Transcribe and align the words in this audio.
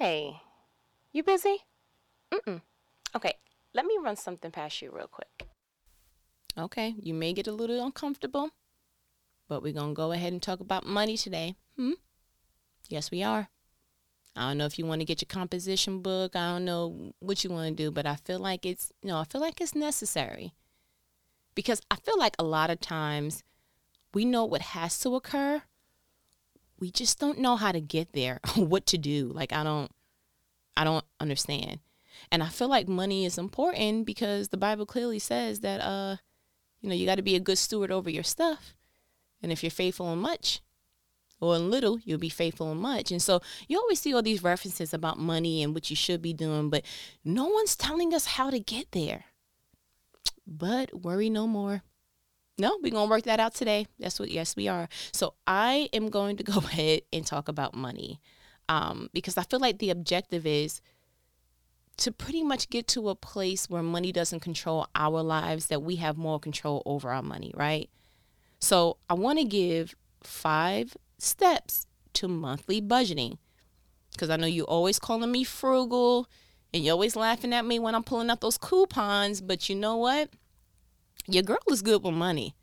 Hey, 0.00 0.40
you 1.12 1.22
busy? 1.22 1.58
Mm-mm. 2.32 2.62
Okay, 3.14 3.34
let 3.74 3.84
me 3.84 3.98
run 4.02 4.16
something 4.16 4.50
past 4.50 4.80
you 4.80 4.90
real 4.90 5.06
quick. 5.06 5.46
Okay, 6.56 6.94
you 7.02 7.12
may 7.12 7.34
get 7.34 7.46
a 7.46 7.52
little 7.52 7.84
uncomfortable, 7.84 8.48
but 9.46 9.62
we're 9.62 9.74
going 9.74 9.90
to 9.90 9.94
go 9.94 10.12
ahead 10.12 10.32
and 10.32 10.40
talk 10.40 10.60
about 10.60 10.86
money 10.86 11.18
today. 11.18 11.54
Hmm? 11.76 12.00
Yes, 12.88 13.10
we 13.10 13.22
are. 13.22 13.50
I 14.34 14.48
don't 14.48 14.56
know 14.56 14.64
if 14.64 14.78
you 14.78 14.86
want 14.86 15.02
to 15.02 15.04
get 15.04 15.20
your 15.20 15.28
composition 15.28 16.00
book. 16.00 16.34
I 16.34 16.52
don't 16.52 16.64
know 16.64 17.12
what 17.18 17.44
you 17.44 17.50
want 17.50 17.76
to 17.76 17.84
do, 17.84 17.90
but 17.90 18.06
I 18.06 18.16
feel 18.16 18.38
like 18.38 18.64
it's, 18.64 18.90
you 19.02 19.08
know, 19.08 19.18
I 19.18 19.24
feel 19.24 19.42
like 19.42 19.60
it's 19.60 19.74
necessary. 19.74 20.54
Because 21.54 21.82
I 21.90 21.96
feel 21.96 22.18
like 22.18 22.36
a 22.38 22.44
lot 22.44 22.70
of 22.70 22.80
times 22.80 23.44
we 24.14 24.24
know 24.24 24.46
what 24.46 24.62
has 24.62 24.98
to 25.00 25.14
occur. 25.14 25.60
We 26.80 26.90
just 26.90 27.18
don't 27.20 27.38
know 27.38 27.56
how 27.56 27.72
to 27.72 27.80
get 27.80 28.12
there, 28.12 28.40
what 28.56 28.86
to 28.86 28.98
do. 28.98 29.30
Like 29.32 29.52
I 29.52 29.62
don't 29.62 29.90
I 30.76 30.84
don't 30.84 31.04
understand. 31.20 31.80
And 32.32 32.42
I 32.42 32.48
feel 32.48 32.68
like 32.68 32.88
money 32.88 33.24
is 33.24 33.38
important 33.38 34.06
because 34.06 34.48
the 34.48 34.56
Bible 34.56 34.86
clearly 34.86 35.18
says 35.18 35.60
that 35.60 35.80
uh 35.80 36.16
you 36.80 36.88
know, 36.88 36.94
you 36.94 37.06
got 37.06 37.16
to 37.16 37.22
be 37.22 37.36
a 37.36 37.40
good 37.40 37.58
steward 37.58 37.90
over 37.90 38.08
your 38.08 38.22
stuff. 38.22 38.74
And 39.42 39.52
if 39.52 39.62
you're 39.62 39.70
faithful 39.70 40.12
in 40.12 40.18
much 40.18 40.60
or 41.40 41.56
in 41.56 41.70
little, 41.70 41.98
you'll 42.04 42.18
be 42.18 42.28
faithful 42.28 42.72
in 42.72 42.78
much. 42.78 43.10
And 43.10 43.20
so 43.20 43.40
you 43.68 43.78
always 43.78 44.00
see 44.00 44.14
all 44.14 44.22
these 44.22 44.42
references 44.42 44.92
about 44.94 45.18
money 45.18 45.62
and 45.62 45.74
what 45.74 45.90
you 45.90 45.96
should 45.96 46.22
be 46.22 46.32
doing, 46.32 46.70
but 46.70 46.84
no 47.24 47.46
one's 47.46 47.76
telling 47.76 48.14
us 48.14 48.26
how 48.26 48.50
to 48.50 48.58
get 48.58 48.92
there. 48.92 49.26
But 50.46 51.02
worry 51.02 51.30
no 51.30 51.46
more. 51.46 51.82
No, 52.58 52.78
we're 52.82 52.90
to 52.90 53.04
work 53.06 53.22
that 53.24 53.40
out 53.40 53.54
today. 53.54 53.86
That's 53.98 54.20
what, 54.20 54.30
yes, 54.30 54.54
we 54.54 54.68
are. 54.68 54.88
So 55.12 55.34
I 55.46 55.88
am 55.92 56.10
going 56.10 56.36
to 56.36 56.42
go 56.44 56.58
ahead 56.58 57.02
and 57.12 57.26
talk 57.26 57.48
about 57.48 57.74
money 57.74 58.20
um, 58.68 59.08
because 59.12 59.38
I 59.38 59.42
feel 59.42 59.60
like 59.60 59.78
the 59.78 59.90
objective 59.90 60.46
is 60.46 60.80
to 61.98 62.12
pretty 62.12 62.42
much 62.42 62.70
get 62.70 62.86
to 62.88 63.08
a 63.10 63.14
place 63.14 63.68
where 63.68 63.82
money 63.82 64.12
doesn't 64.12 64.40
control 64.40 64.86
our 64.94 65.22
lives, 65.22 65.66
that 65.66 65.82
we 65.82 65.96
have 65.96 66.16
more 66.16 66.40
control 66.40 66.82
over 66.86 67.10
our 67.10 67.22
money, 67.22 67.52
right? 67.54 67.90
So 68.58 68.96
I 69.08 69.14
want 69.14 69.38
to 69.38 69.44
give 69.44 69.94
five 70.22 70.96
steps 71.18 71.86
to 72.14 72.28
monthly 72.28 72.80
budgeting 72.80 73.38
because 74.12 74.30
I 74.30 74.36
know 74.36 74.46
you 74.46 74.64
always 74.64 74.98
calling 74.98 75.30
me 75.30 75.44
frugal 75.44 76.28
and 76.72 76.84
you're 76.84 76.92
always 76.92 77.16
laughing 77.16 77.52
at 77.52 77.64
me 77.64 77.78
when 77.78 77.94
I'm 77.94 78.04
pulling 78.04 78.30
out 78.30 78.40
those 78.40 78.58
coupons. 78.58 79.40
But 79.40 79.68
you 79.68 79.74
know 79.74 79.96
what? 79.96 80.30
Your 81.26 81.42
girl 81.42 81.58
is 81.70 81.82
good 81.82 82.02
with 82.02 82.14
money. 82.14 82.54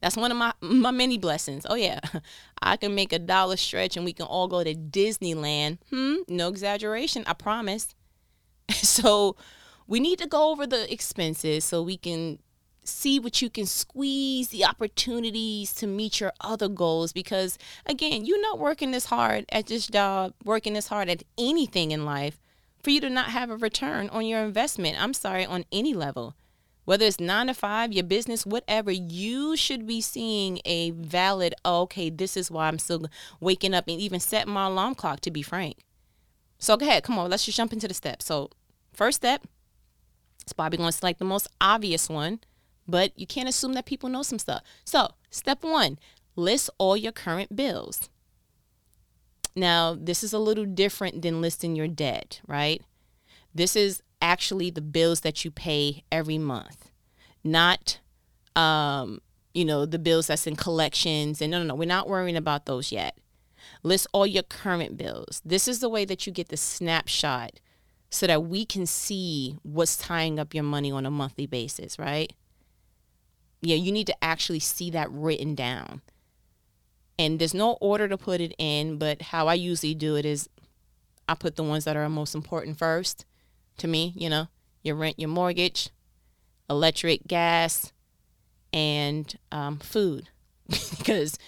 That's 0.00 0.16
one 0.16 0.30
of 0.30 0.36
my 0.36 0.52
my 0.60 0.90
many 0.90 1.18
blessings. 1.18 1.66
Oh 1.68 1.74
yeah, 1.74 2.00
I 2.62 2.76
can 2.76 2.94
make 2.94 3.12
a 3.12 3.18
dollar 3.18 3.56
stretch 3.56 3.96
and 3.96 4.04
we 4.04 4.12
can 4.12 4.26
all 4.26 4.48
go 4.48 4.62
to 4.62 4.74
Disneyland. 4.74 5.78
Hmm, 5.90 6.16
no 6.28 6.48
exaggeration, 6.48 7.24
I 7.26 7.32
promise. 7.32 7.94
so 8.70 9.36
we 9.86 10.00
need 10.00 10.18
to 10.18 10.26
go 10.26 10.50
over 10.50 10.66
the 10.66 10.92
expenses 10.92 11.64
so 11.64 11.82
we 11.82 11.96
can 11.96 12.38
see 12.84 13.18
what 13.18 13.42
you 13.42 13.50
can 13.50 13.66
squeeze 13.66 14.48
the 14.48 14.64
opportunities 14.64 15.72
to 15.72 15.86
meet 15.86 16.20
your 16.20 16.32
other 16.40 16.68
goals 16.68 17.12
because 17.12 17.58
again 17.84 18.24
you're 18.24 18.40
not 18.40 18.60
working 18.60 18.92
this 18.92 19.06
hard 19.06 19.44
at 19.50 19.66
this 19.66 19.88
job 19.88 20.32
working 20.44 20.74
this 20.74 20.86
hard 20.86 21.08
at 21.08 21.24
anything 21.36 21.90
in 21.90 22.04
life 22.04 22.40
for 22.80 22.90
you 22.90 23.00
to 23.00 23.10
not 23.10 23.30
have 23.30 23.50
a 23.50 23.56
return 23.56 24.08
on 24.10 24.24
your 24.24 24.44
investment 24.44 24.96
i'm 25.02 25.12
sorry 25.12 25.44
on 25.44 25.64
any 25.72 25.94
level 25.94 26.36
whether 26.86 27.04
it's 27.04 27.20
nine 27.20 27.48
to 27.48 27.54
five 27.54 27.92
your 27.92 28.04
business 28.04 28.46
whatever 28.46 28.90
you 28.90 29.54
should 29.56 29.86
be 29.86 30.00
seeing 30.00 30.58
a 30.64 30.90
valid 30.92 31.54
oh, 31.64 31.82
okay 31.82 32.08
this 32.08 32.36
is 32.36 32.50
why 32.50 32.66
i'm 32.66 32.78
still 32.78 33.06
waking 33.38 33.74
up 33.74 33.84
and 33.86 34.00
even 34.00 34.18
setting 34.18 34.52
my 34.52 34.64
alarm 34.64 34.94
clock 34.94 35.20
to 35.20 35.30
be 35.30 35.42
frank 35.42 35.76
so 36.58 36.76
go 36.76 36.86
ahead, 36.86 37.02
come 37.02 37.18
on, 37.18 37.30
let's 37.30 37.44
just 37.44 37.56
jump 37.56 37.72
into 37.72 37.88
the 37.88 37.94
steps. 37.94 38.24
So, 38.24 38.50
first 38.92 39.16
step, 39.16 39.46
it's 40.42 40.52
probably 40.52 40.78
going 40.78 40.90
to 40.90 40.96
select 40.96 41.18
the 41.18 41.24
most 41.24 41.48
obvious 41.60 42.08
one, 42.08 42.40
but 42.88 43.12
you 43.18 43.26
can't 43.26 43.48
assume 43.48 43.74
that 43.74 43.86
people 43.86 44.08
know 44.08 44.22
some 44.22 44.38
stuff. 44.38 44.62
So, 44.84 45.10
step 45.30 45.62
one, 45.62 45.98
list 46.34 46.70
all 46.78 46.96
your 46.96 47.12
current 47.12 47.54
bills. 47.54 48.08
Now, 49.54 49.96
this 49.98 50.22
is 50.22 50.32
a 50.32 50.38
little 50.38 50.66
different 50.66 51.22
than 51.22 51.40
listing 51.40 51.76
your 51.76 51.88
debt, 51.88 52.40
right? 52.46 52.82
This 53.54 53.74
is 53.74 54.02
actually 54.26 54.70
the 54.70 54.80
bills 54.80 55.20
that 55.20 55.44
you 55.44 55.50
pay 55.52 56.02
every 56.10 56.36
month, 56.36 56.90
not, 57.44 58.00
um, 58.56 59.20
you 59.54 59.64
know, 59.64 59.86
the 59.86 60.00
bills 60.00 60.26
that's 60.26 60.48
in 60.48 60.56
collections. 60.56 61.40
And 61.40 61.52
no, 61.52 61.58
no, 61.58 61.64
no, 61.64 61.74
we're 61.76 61.86
not 61.86 62.08
worrying 62.08 62.36
about 62.36 62.66
those 62.66 62.90
yet. 62.90 63.16
List 63.84 64.08
all 64.12 64.26
your 64.26 64.42
current 64.42 64.96
bills. 64.96 65.40
This 65.44 65.68
is 65.68 65.78
the 65.78 65.88
way 65.88 66.04
that 66.04 66.26
you 66.26 66.32
get 66.32 66.48
the 66.48 66.56
snapshot 66.56 67.60
so 68.10 68.26
that 68.26 68.44
we 68.44 68.64
can 68.64 68.84
see 68.84 69.58
what's 69.62 69.96
tying 69.96 70.40
up 70.40 70.54
your 70.54 70.64
money 70.64 70.90
on 70.90 71.06
a 71.06 71.10
monthly 71.10 71.46
basis, 71.46 71.96
right? 71.96 72.32
Yeah, 73.62 73.76
you 73.76 73.92
need 73.92 74.08
to 74.08 74.24
actually 74.24 74.60
see 74.60 74.90
that 74.90 75.10
written 75.10 75.54
down. 75.54 76.02
And 77.18 77.38
there's 77.38 77.54
no 77.54 77.78
order 77.80 78.08
to 78.08 78.18
put 78.18 78.40
it 78.40 78.54
in, 78.58 78.98
but 78.98 79.22
how 79.22 79.46
I 79.46 79.54
usually 79.54 79.94
do 79.94 80.16
it 80.16 80.24
is 80.24 80.48
I 81.28 81.34
put 81.34 81.54
the 81.54 81.62
ones 81.62 81.84
that 81.84 81.96
are 81.96 82.08
most 82.08 82.34
important 82.34 82.76
first 82.76 83.24
to 83.78 83.88
me, 83.88 84.12
you 84.16 84.28
know, 84.28 84.48
your 84.82 84.96
rent, 84.96 85.18
your 85.18 85.28
mortgage, 85.28 85.90
electric, 86.68 87.26
gas, 87.26 87.92
and 88.72 89.36
um, 89.52 89.78
food. 89.78 90.28
because 90.98 91.38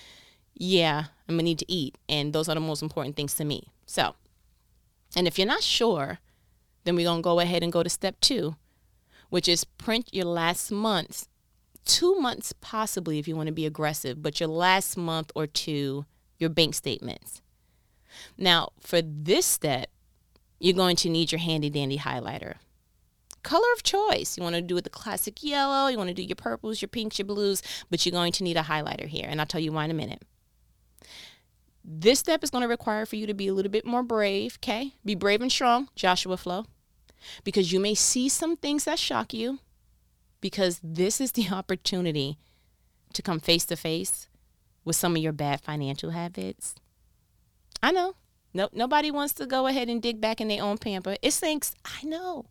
yeah, 0.55 1.05
I'm 1.28 1.37
gonna 1.37 1.44
need 1.44 1.59
to 1.61 1.72
eat. 1.72 1.97
And 2.09 2.33
those 2.33 2.49
are 2.49 2.55
the 2.55 2.61
most 2.61 2.83
important 2.83 3.17
things 3.17 3.34
to 3.34 3.44
me. 3.44 3.69
So, 3.87 4.15
and 5.17 5.27
if 5.27 5.38
you're 5.38 5.47
not 5.47 5.62
sure, 5.62 6.19
then 6.84 6.97
we're 6.97 7.06
gonna 7.06 7.22
go 7.22 7.41
ahead 7.41 7.62
and 7.62 7.72
go 7.72 7.83
to 7.83 7.88
step 7.88 8.21
two, 8.21 8.56
which 9.31 9.49
is 9.49 9.65
print 9.65 10.09
your 10.12 10.25
last 10.27 10.71
month's, 10.71 11.28
two 11.84 12.17
months 12.17 12.53
possibly 12.61 13.19
if 13.19 13.28
you 13.28 13.37
want 13.37 13.47
to 13.47 13.53
be 13.53 13.67
aggressive, 13.67 14.22
but 14.22 14.41
your 14.41 14.49
last 14.49 14.97
month 14.97 15.31
or 15.34 15.47
two, 15.47 16.05
your 16.38 16.50
bank 16.50 16.75
statements. 16.75 17.41
Now, 18.37 18.71
for 18.81 19.00
this 19.03 19.47
step, 19.47 19.91
you're 20.58 20.74
going 20.74 20.96
to 20.96 21.08
need 21.08 21.32
your 21.32 21.38
handy 21.38 21.70
dandy 21.70 21.98
highlighter. 21.98 22.54
Color 23.42 23.72
of 23.74 23.82
choice. 23.82 24.36
You 24.36 24.42
want 24.42 24.56
to 24.56 24.62
do 24.62 24.76
it 24.76 24.84
the 24.84 24.91
classic 24.91 25.42
yellow, 25.42 25.88
you 25.88 25.96
want 25.96 26.08
to 26.08 26.14
do 26.14 26.22
your 26.22 26.36
purples, 26.36 26.82
your 26.82 26.88
pinks, 26.88 27.19
your 27.19 27.26
blues, 27.26 27.62
but 27.91 28.04
you're 28.04 28.12
going 28.12 28.32
to 28.32 28.44
need 28.44 28.56
a 28.56 28.62
highlighter 28.62 29.06
here. 29.06 29.26
And 29.28 29.41
I'll 29.41 29.46
tell 29.46 29.60
you 29.60 29.72
why 29.72 29.84
in 29.84 29.91
a 29.91 29.94
minute. 29.94 30.22
This 31.84 32.19
step 32.19 32.44
is 32.44 32.50
going 32.50 32.62
to 32.62 32.69
require 32.69 33.06
for 33.06 33.16
you 33.16 33.26
to 33.26 33.34
be 33.34 33.48
a 33.48 33.54
little 33.54 33.70
bit 33.70 33.86
more 33.86 34.02
brave, 34.02 34.58
okay? 34.60 34.92
Be 35.04 35.14
brave 35.14 35.41
and 35.41 35.50
strong, 35.50 35.88
Joshua 35.96 36.36
Flow, 36.36 36.66
because 37.44 37.72
you 37.72 37.80
may 37.80 37.94
see 37.94 38.28
some 38.28 38.56
things 38.56 38.84
that 38.84 38.98
shock 38.98 39.32
you, 39.32 39.60
because 40.40 40.80
this 40.82 41.20
is 41.20 41.32
the 41.32 41.48
opportunity 41.52 42.36
to 43.14 43.22
come 43.22 43.40
face 43.40 43.64
to 43.66 43.76
face 43.76 44.28
with 44.84 44.96
some 44.96 45.16
of 45.16 45.22
your 45.22 45.32
bad 45.32 45.62
financial 45.62 46.10
habits. 46.10 46.75
I 47.82 47.92
know. 47.92 48.14
No, 48.54 48.69
nobody 48.72 49.10
wants 49.10 49.34
to 49.34 49.47
go 49.47 49.66
ahead 49.66 49.88
and 49.88 50.00
dig 50.00 50.20
back 50.20 50.41
in 50.41 50.48
their 50.48 50.62
own 50.62 50.78
pamper. 50.78 51.16
It 51.22 51.32
stinks. 51.32 51.75
I 51.84 52.04
know. 52.04 52.47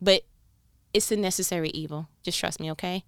But 0.00 0.22
it's 0.92 1.10
a 1.12 1.16
necessary 1.16 1.70
evil. 1.70 2.08
Just 2.22 2.38
trust 2.38 2.60
me, 2.60 2.70
okay? 2.72 3.04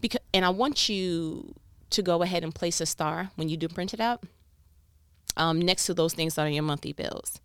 Because 0.00 0.20
and 0.32 0.44
I 0.44 0.50
want 0.50 0.88
you 0.88 1.54
to 1.90 2.02
go 2.02 2.22
ahead 2.22 2.42
and 2.42 2.54
place 2.54 2.80
a 2.80 2.86
star 2.86 3.30
when 3.36 3.48
you 3.48 3.56
do 3.56 3.68
print 3.68 3.94
it 3.94 4.00
out 4.00 4.24
um, 5.36 5.60
next 5.60 5.86
to 5.86 5.94
those 5.94 6.14
things 6.14 6.34
that 6.34 6.46
are 6.46 6.50
your 6.50 6.62
monthly 6.62 6.92
bills. 6.92 7.40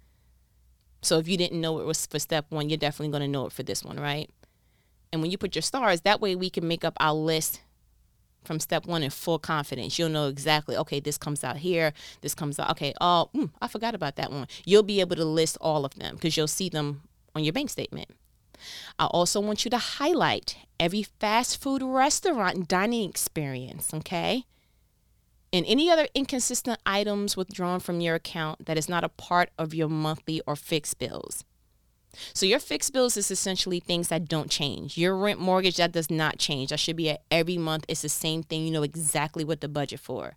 So 1.01 1.17
if 1.17 1.27
you 1.27 1.37
didn't 1.37 1.61
know 1.61 1.79
it 1.79 1.85
was 1.85 2.05
for 2.05 2.19
step 2.19 2.45
one, 2.49 2.69
you're 2.69 2.77
definitely 2.77 3.11
going 3.11 3.21
to 3.21 3.27
know 3.27 3.45
it 3.45 3.53
for 3.53 3.63
this 3.63 3.83
one, 3.83 3.99
right? 3.99 4.29
And 5.11 5.21
when 5.21 5.31
you 5.31 5.37
put 5.37 5.55
your 5.55 5.61
stars, 5.61 6.01
that 6.01 6.21
way 6.21 6.35
we 6.35 6.49
can 6.49 6.67
make 6.67 6.83
up 6.83 6.97
our 6.99 7.13
list 7.13 7.61
from 8.49 8.59
step 8.59 8.87
one 8.87 9.03
in 9.03 9.11
full 9.11 9.37
confidence. 9.37 9.99
You'll 9.99 10.09
know 10.09 10.27
exactly, 10.27 10.75
okay, 10.75 10.99
this 10.99 11.19
comes 11.19 11.43
out 11.43 11.57
here, 11.57 11.93
this 12.21 12.33
comes 12.33 12.57
out, 12.57 12.71
okay, 12.71 12.95
oh, 12.99 13.29
mm, 13.35 13.51
I 13.61 13.67
forgot 13.67 13.93
about 13.93 14.15
that 14.15 14.31
one. 14.31 14.47
You'll 14.65 14.81
be 14.81 15.01
able 15.01 15.15
to 15.17 15.23
list 15.23 15.55
all 15.61 15.85
of 15.85 15.93
them 15.93 16.15
because 16.15 16.35
you'll 16.35 16.47
see 16.47 16.67
them 16.67 17.03
on 17.35 17.43
your 17.43 17.53
bank 17.53 17.69
statement. 17.69 18.09
I 18.97 19.05
also 19.05 19.39
want 19.39 19.65
you 19.65 19.69
to 19.69 19.77
highlight 19.77 20.57
every 20.79 21.03
fast 21.03 21.61
food 21.61 21.83
restaurant 21.83 22.67
dining 22.67 23.07
experience, 23.07 23.93
okay? 23.93 24.45
and 25.51 25.65
any 25.67 25.89
other 25.89 26.07
inconsistent 26.13 26.79
items 26.85 27.35
withdrawn 27.35 27.79
from 27.79 28.01
your 28.01 28.15
account 28.15 28.65
that 28.65 28.77
is 28.77 28.89
not 28.89 29.03
a 29.03 29.09
part 29.09 29.49
of 29.57 29.73
your 29.73 29.89
monthly 29.89 30.41
or 30.45 30.55
fixed 30.55 30.99
bills. 30.99 31.43
So 32.33 32.45
your 32.45 32.59
fixed 32.59 32.91
bills 32.93 33.17
is 33.17 33.31
essentially 33.31 33.79
things 33.79 34.07
that 34.09 34.27
don't 34.27 34.49
change. 34.49 34.97
Your 34.97 35.15
rent 35.15 35.39
mortgage 35.39 35.77
that 35.77 35.91
does 35.91 36.09
not 36.09 36.39
change. 36.39 36.69
That 36.69 36.79
should 36.79 36.95
be 36.95 37.09
at 37.09 37.21
every 37.29 37.57
month. 37.57 37.85
It's 37.87 38.01
the 38.01 38.09
same 38.09 38.43
thing. 38.43 38.65
You 38.65 38.71
know 38.71 38.83
exactly 38.83 39.43
what 39.43 39.61
the 39.61 39.67
budget 39.67 39.99
for. 39.99 40.35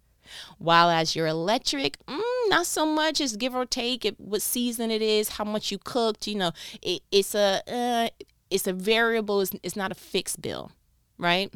While 0.58 0.90
as 0.90 1.16
your 1.16 1.26
electric, 1.26 1.98
mm, 2.06 2.20
not 2.48 2.66
so 2.66 2.86
much. 2.86 3.20
It's 3.20 3.36
give 3.36 3.54
or 3.54 3.66
take 3.66 4.04
it, 4.04 4.20
what 4.20 4.42
season 4.42 4.90
it 4.90 5.02
is, 5.02 5.30
how 5.30 5.44
much 5.44 5.72
you 5.72 5.78
cooked. 5.78 6.26
You 6.26 6.36
know, 6.36 6.52
it, 6.80 7.02
it's 7.10 7.34
a 7.34 7.62
uh, 7.66 8.24
it's 8.50 8.66
a 8.66 8.72
variable. 8.72 9.40
It's, 9.40 9.52
it's 9.62 9.76
not 9.76 9.90
a 9.90 9.96
fixed 9.96 10.40
bill, 10.40 10.72
right? 11.18 11.52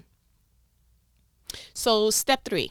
So 1.72 2.10
step 2.10 2.44
three, 2.44 2.70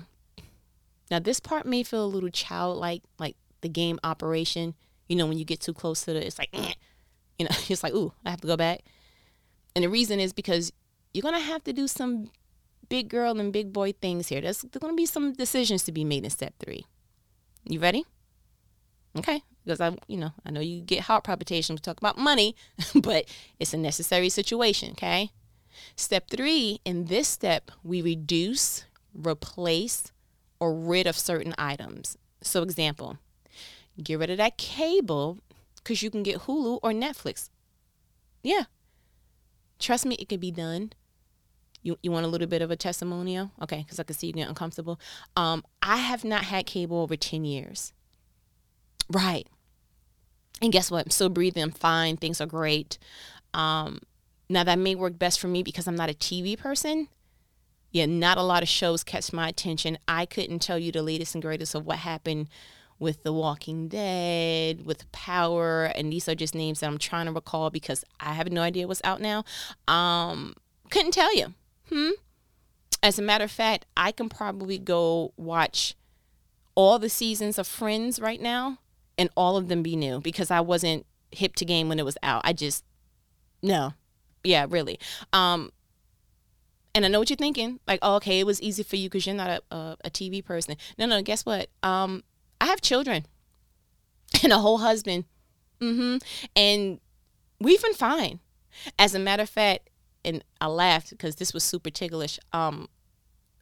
now, 1.12 1.20
this 1.20 1.40
part 1.40 1.66
may 1.66 1.84
feel 1.84 2.06
a 2.06 2.08
little 2.08 2.30
childlike, 2.30 3.04
like 3.20 3.36
the 3.62 3.70
game 3.70 4.00
operation. 4.04 4.74
You 5.08 5.16
know, 5.16 5.28
when 5.28 5.38
you 5.38 5.46
get 5.46 5.62
too 5.62 5.74
close 5.74 6.04
to 6.06 6.14
the, 6.14 6.26
it's 6.26 6.40
like, 6.40 6.50
eh, 6.54 6.74
you 7.40 7.46
know, 7.46 7.56
it's 7.70 7.84
like, 7.84 7.94
ooh, 7.94 8.14
I 8.26 8.30
have 8.30 8.42
to 8.42 8.48
go 8.48 8.58
back. 8.58 8.82
And 9.76 9.84
the 9.84 9.90
reason 9.90 10.20
is 10.20 10.34
because 10.34 10.72
you're 11.14 11.22
gonna 11.22 11.40
have 11.40 11.64
to 11.66 11.74
do 11.74 11.88
some 11.88 12.32
big 12.90 13.10
girl 13.10 13.40
and 13.40 13.52
big 13.52 13.74
boy 13.74 13.94
things 13.94 14.28
here. 14.28 14.42
There's, 14.42 14.62
there's 14.62 14.82
gonna 14.82 14.94
be 14.94 15.06
some 15.06 15.34
decisions 15.34 15.84
to 15.84 15.92
be 15.92 16.04
made 16.04 16.24
in 16.24 16.30
step 16.30 16.54
three. 16.60 16.86
You 17.66 17.80
ready? 17.80 18.06
Okay, 19.18 19.42
because 19.64 19.80
I, 19.80 19.96
you 20.08 20.18
know, 20.18 20.32
I 20.46 20.52
know 20.52 20.60
you 20.60 20.82
get 20.82 21.02
heart 21.02 21.24
palpitations. 21.24 21.80
We 21.80 21.82
talk 21.82 21.98
about 21.98 22.18
money, 22.18 22.56
but 22.96 23.26
it's 23.60 23.74
a 23.74 23.78
necessary 23.78 24.30
situation. 24.30 24.92
Okay. 24.92 25.32
Step 25.96 26.30
three, 26.30 26.80
in 26.86 27.06
this 27.06 27.28
step, 27.28 27.72
we 27.84 28.02
reduce, 28.02 28.86
replace, 29.14 30.12
or 30.60 30.74
rid 30.74 31.08
of 31.08 31.18
certain 31.18 31.54
items. 31.58 32.18
So, 32.42 32.64
example, 32.64 33.18
get 34.02 34.20
rid 34.20 34.30
of 34.30 34.38
that 34.38 34.58
cable 34.58 35.40
because 35.86 36.02
you 36.02 36.10
can 36.10 36.24
get 36.24 36.42
Hulu 36.42 36.80
or 36.82 36.92
Netflix. 36.92 37.50
Yeah. 38.42 38.64
Trust 39.80 40.06
me, 40.06 40.16
it 40.16 40.28
can 40.28 40.40
be 40.40 40.52
done. 40.52 40.92
You, 41.84 41.98
you 42.02 42.12
want 42.12 42.26
a 42.26 42.30
little 42.30 42.48
bit 42.48 42.64
of 42.64 42.72
a 42.72 42.76
testimonial? 42.76 43.52
Okay, 43.62 43.84
because 43.84 44.00
I 44.00 44.04
can 44.04 44.16
see 44.16 44.28
you 44.28 44.34
get 44.34 44.50
uncomfortable. 44.50 45.00
Um, 45.36 45.64
I 45.84 45.98
have 45.98 46.24
not 46.26 46.46
had 46.46 46.66
cable 46.66 47.00
over 47.00 47.16
10 47.16 47.46
years. 47.46 47.94
Right. 49.12 49.48
And 50.60 50.74
guess 50.74 50.90
what? 50.90 51.06
I'm 51.06 51.12
still 51.12 51.30
breathing. 51.30 51.62
I'm 51.62 51.72
fine. 51.72 52.18
Things 52.18 52.42
are 52.42 52.48
great. 52.48 52.98
Um, 53.54 54.00
now, 54.50 54.64
that 54.64 54.80
may 54.80 54.96
work 54.96 55.20
best 55.20 55.40
for 55.40 55.48
me 55.48 55.62
because 55.62 55.88
I'm 55.88 55.96
not 55.96 56.10
a 56.10 56.14
TV 56.14 56.58
person. 56.58 57.10
Yeah, 57.92 58.08
not 58.08 58.38
a 58.38 58.44
lot 58.44 58.64
of 58.64 58.70
shows 58.70 59.04
catch 59.04 59.32
my 59.32 59.50
attention. 59.50 60.00
I 60.08 60.26
couldn't 60.26 60.60
tell 60.60 60.80
you 60.80 60.92
the 60.92 61.04
latest 61.04 61.36
and 61.36 61.42
greatest 61.42 61.76
of 61.76 61.86
what 61.86 61.98
happened 62.00 62.50
with 63.00 63.24
The 63.24 63.34
Walking 63.34 63.88
Dead, 63.88 64.86
with 64.86 65.12
Power, 65.12 65.86
and 65.86 66.12
these 66.12 66.30
are 66.30 66.36
just 66.36 66.56
names 66.56 66.80
that 66.80 66.88
I'm 66.88 66.98
trying 66.98 67.26
to 67.26 67.32
recall 67.32 67.70
because 67.70 68.04
I 68.20 68.34
have 68.34 68.52
no 68.52 68.62
idea 68.62 68.88
what's 68.88 69.02
out 69.04 69.22
now. 69.22 69.44
Um, 69.88 70.56
couldn't 70.90 71.12
tell 71.12 71.36
you. 71.36 71.54
Hmm. 71.90 72.12
As 73.04 73.20
a 73.20 73.22
matter 73.22 73.44
of 73.44 73.52
fact, 73.52 73.86
I 73.96 74.12
can 74.12 74.30
probably 74.30 74.80
go 74.80 75.34
watch 75.38 75.96
all 76.74 76.98
the 77.00 77.10
seasons 77.10 77.60
of 77.60 77.68
Friends 77.68 78.20
right 78.20 78.42
now 78.42 78.80
and 79.18 79.30
all 79.36 79.58
of 79.58 79.68
them 79.68 79.84
be 79.84 79.96
new 79.96 80.20
because 80.20 80.52
I 80.52 80.62
wasn't 80.62 81.06
hip 81.32 81.56
to 81.58 81.66
game 81.66 81.90
when 81.90 82.00
it 82.00 82.06
was 82.06 82.18
out. 82.24 82.42
I 82.44 82.54
just 82.54 82.84
no, 83.62 83.94
yeah, 84.44 84.66
really. 84.70 85.00
Um, 85.34 85.72
and 86.94 87.04
I 87.04 87.08
know 87.08 87.20
what 87.20 87.30
you're 87.30 87.38
thinking. 87.38 87.80
Like, 87.88 88.00
oh, 88.02 88.16
okay, 88.18 88.40
it 88.40 88.46
was 88.46 88.62
easy 88.62 88.84
for 88.84 88.96
you 88.96 89.10
because 89.10 89.26
you're 89.26 89.36
not 89.36 89.50
a, 89.50 89.76
a, 89.76 89.98
a 90.06 90.10
TV 90.10 90.44
person. 90.46 90.78
No, 90.98 91.06
no. 91.06 91.22
Guess 91.22 91.46
what? 91.46 91.68
Um, 91.84 92.24
I 92.60 92.66
have 92.66 92.82
children 92.82 93.26
and 94.44 94.52
a 94.54 94.60
whole 94.60 94.80
husband. 94.80 95.26
Mm-hmm. 95.82 96.18
And 96.56 97.00
we've 97.60 97.82
been 97.82 97.94
fine. 97.94 98.40
As 99.00 99.16
a 99.16 99.20
matter 99.20 99.44
of 99.44 99.50
fact, 99.50 99.90
and 100.24 100.44
I 100.60 100.68
laughed 100.68 101.12
because 101.12 101.36
this 101.36 101.54
was 101.54 101.64
super 101.64 101.90
ticklish. 101.90 102.40
Um, 102.52 102.90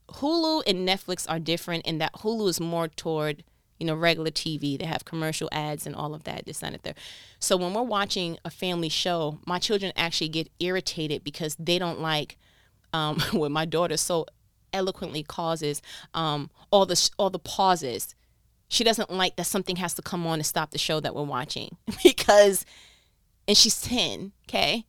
Hulu 0.10 0.64
and 0.68 0.88
Netflix 0.88 1.30
are 1.30 1.40
different 1.40 1.86
in 1.86 1.98
that 1.98 2.14
Hulu 2.14 2.50
is 2.50 2.60
more 2.60 2.88
toward 2.88 3.44
you 3.84 3.88
know, 3.88 3.96
regular 3.96 4.32
TV. 4.32 4.80
They 4.80 4.86
have 4.86 5.04
commercial 5.04 5.50
ads 5.52 5.86
and 5.86 5.94
all 5.94 6.14
of 6.14 6.24
that, 6.24 6.46
this 6.46 6.64
and 6.64 6.80
there. 6.84 6.96
So 7.40 7.58
when 7.58 7.74
we're 7.74 7.82
watching 7.82 8.38
a 8.46 8.50
family 8.50 8.88
show, 8.88 9.40
my 9.46 9.60
children 9.60 9.92
actually 9.98 10.30
get 10.30 10.50
irritated 10.62 11.22
because 11.22 11.56
they 11.60 11.80
don't 11.80 12.00
like 12.00 12.38
um, 12.94 13.20
what 13.32 13.52
my 13.52 13.66
daughter 13.66 13.98
so 13.98 14.26
eloquently 14.72 15.22
causes 15.22 15.82
um, 16.14 16.50
all 16.72 16.86
the 16.86 17.10
all 17.20 17.30
the 17.30 17.40
pauses. 17.40 18.16
She 18.74 18.84
doesn't 18.84 19.12
like 19.12 19.36
that 19.36 19.46
something 19.46 19.76
has 19.76 19.94
to 19.96 20.02
come 20.02 20.26
on 20.26 20.40
to 20.40 20.44
stop 20.44 20.72
the 20.72 20.78
show 20.78 21.00
that 21.00 21.14
we're 21.14 21.24
watching 21.24 21.78
because, 22.04 22.66
and 23.48 23.56
she's 23.56 23.80
ten, 23.80 24.32
okay, 24.50 24.86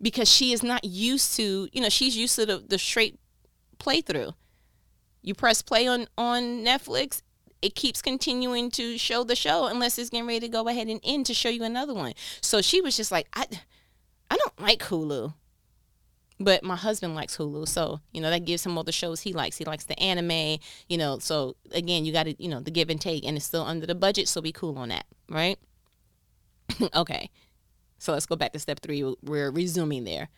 because 0.00 0.30
she 0.30 0.52
is 0.52 0.62
not 0.62 0.84
used 0.84 1.36
to, 1.36 1.68
you 1.72 1.82
know, 1.82 1.90
she's 1.90 2.16
used 2.16 2.36
to 2.36 2.46
the, 2.46 2.58
the 2.58 2.78
straight 2.78 3.18
playthrough. 3.78 4.32
You 5.20 5.34
press 5.34 5.60
play 5.60 5.86
on 5.86 6.06
on 6.16 6.64
Netflix 6.64 7.20
it 7.62 7.76
keeps 7.76 8.02
continuing 8.02 8.70
to 8.72 8.98
show 8.98 9.22
the 9.22 9.36
show 9.36 9.66
unless 9.66 9.96
it's 9.96 10.10
getting 10.10 10.26
ready 10.26 10.40
to 10.40 10.48
go 10.48 10.66
ahead 10.66 10.88
and 10.88 11.00
end 11.04 11.26
to 11.26 11.34
show 11.34 11.48
you 11.48 11.62
another 11.62 11.94
one. 11.94 12.12
So 12.40 12.60
she 12.60 12.80
was 12.80 12.96
just 12.96 13.12
like, 13.12 13.28
I, 13.34 13.46
I 14.28 14.36
don't 14.36 14.60
like 14.60 14.80
Hulu. 14.80 15.32
But 16.42 16.64
my 16.64 16.76
husband 16.76 17.14
likes 17.14 17.36
Hulu, 17.36 17.68
so 17.68 18.00
you 18.12 18.20
know 18.20 18.30
that 18.30 18.44
gives 18.44 18.66
him 18.66 18.76
all 18.76 18.84
the 18.84 18.92
shows 18.92 19.20
he 19.20 19.32
likes. 19.32 19.56
He 19.56 19.64
likes 19.64 19.84
the 19.84 19.98
anime, 20.00 20.58
you 20.88 20.98
know. 20.98 21.18
So 21.18 21.56
again, 21.72 22.04
you 22.04 22.12
got 22.12 22.24
to, 22.24 22.42
you 22.42 22.48
know, 22.48 22.60
the 22.60 22.70
give 22.70 22.90
and 22.90 23.00
take, 23.00 23.24
and 23.24 23.36
it's 23.36 23.46
still 23.46 23.62
under 23.62 23.86
the 23.86 23.94
budget, 23.94 24.28
so 24.28 24.40
be 24.40 24.52
cool 24.52 24.76
on 24.78 24.88
that, 24.88 25.06
right? 25.28 25.58
okay, 26.94 27.30
so 27.98 28.12
let's 28.12 28.26
go 28.26 28.36
back 28.36 28.52
to 28.52 28.58
step 28.58 28.80
three. 28.80 29.04
We're 29.22 29.50
resuming 29.50 30.04
there. 30.04 30.28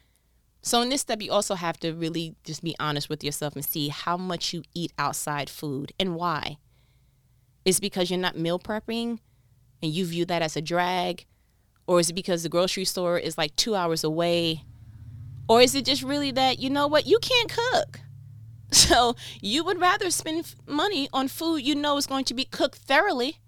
So 0.62 0.80
in 0.80 0.88
this 0.88 1.02
step, 1.02 1.20
you 1.20 1.30
also 1.30 1.54
have 1.54 1.78
to 1.80 1.92
really 1.92 2.36
just 2.42 2.64
be 2.64 2.74
honest 2.80 3.10
with 3.10 3.22
yourself 3.22 3.54
and 3.54 3.64
see 3.64 3.88
how 3.88 4.16
much 4.16 4.54
you 4.54 4.62
eat 4.74 4.92
outside 4.98 5.50
food 5.50 5.92
and 6.00 6.14
why 6.14 6.56
is 7.64 7.80
because 7.80 8.10
you're 8.10 8.18
not 8.20 8.36
meal 8.36 8.58
prepping 8.58 9.18
and 9.82 9.92
you 9.92 10.06
view 10.06 10.24
that 10.26 10.42
as 10.42 10.56
a 10.56 10.62
drag? 10.62 11.26
Or 11.86 12.00
is 12.00 12.08
it 12.08 12.14
because 12.14 12.42
the 12.42 12.48
grocery 12.48 12.84
store 12.84 13.18
is 13.18 13.36
like 13.36 13.54
two 13.56 13.74
hours 13.74 14.04
away? 14.04 14.64
Or 15.48 15.60
is 15.60 15.74
it 15.74 15.84
just 15.84 16.02
really 16.02 16.30
that, 16.32 16.58
you 16.58 16.70
know 16.70 16.86
what, 16.86 17.06
you 17.06 17.18
can't 17.20 17.52
cook? 17.52 18.00
So 18.72 19.14
you 19.40 19.62
would 19.62 19.80
rather 19.80 20.10
spend 20.10 20.52
money 20.66 21.08
on 21.12 21.28
food 21.28 21.58
you 21.58 21.76
know 21.76 21.96
is 21.96 22.08
going 22.08 22.24
to 22.24 22.34
be 22.34 22.44
cooked 22.44 22.78
thoroughly 22.78 23.38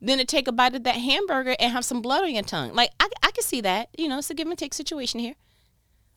than 0.00 0.16
to 0.16 0.24
take 0.24 0.48
a 0.48 0.52
bite 0.52 0.74
of 0.74 0.84
that 0.84 0.96
hamburger 0.96 1.54
and 1.58 1.72
have 1.72 1.84
some 1.84 2.00
blood 2.00 2.24
on 2.24 2.32
your 2.32 2.42
tongue. 2.42 2.74
Like, 2.74 2.90
I, 2.98 3.08
I 3.22 3.30
can 3.30 3.42
see 3.42 3.60
that. 3.60 3.88
You 3.98 4.08
know, 4.08 4.18
it's 4.18 4.30
a 4.30 4.34
give 4.34 4.46
and 4.46 4.58
take 4.58 4.72
situation 4.72 5.20
here. 5.20 5.34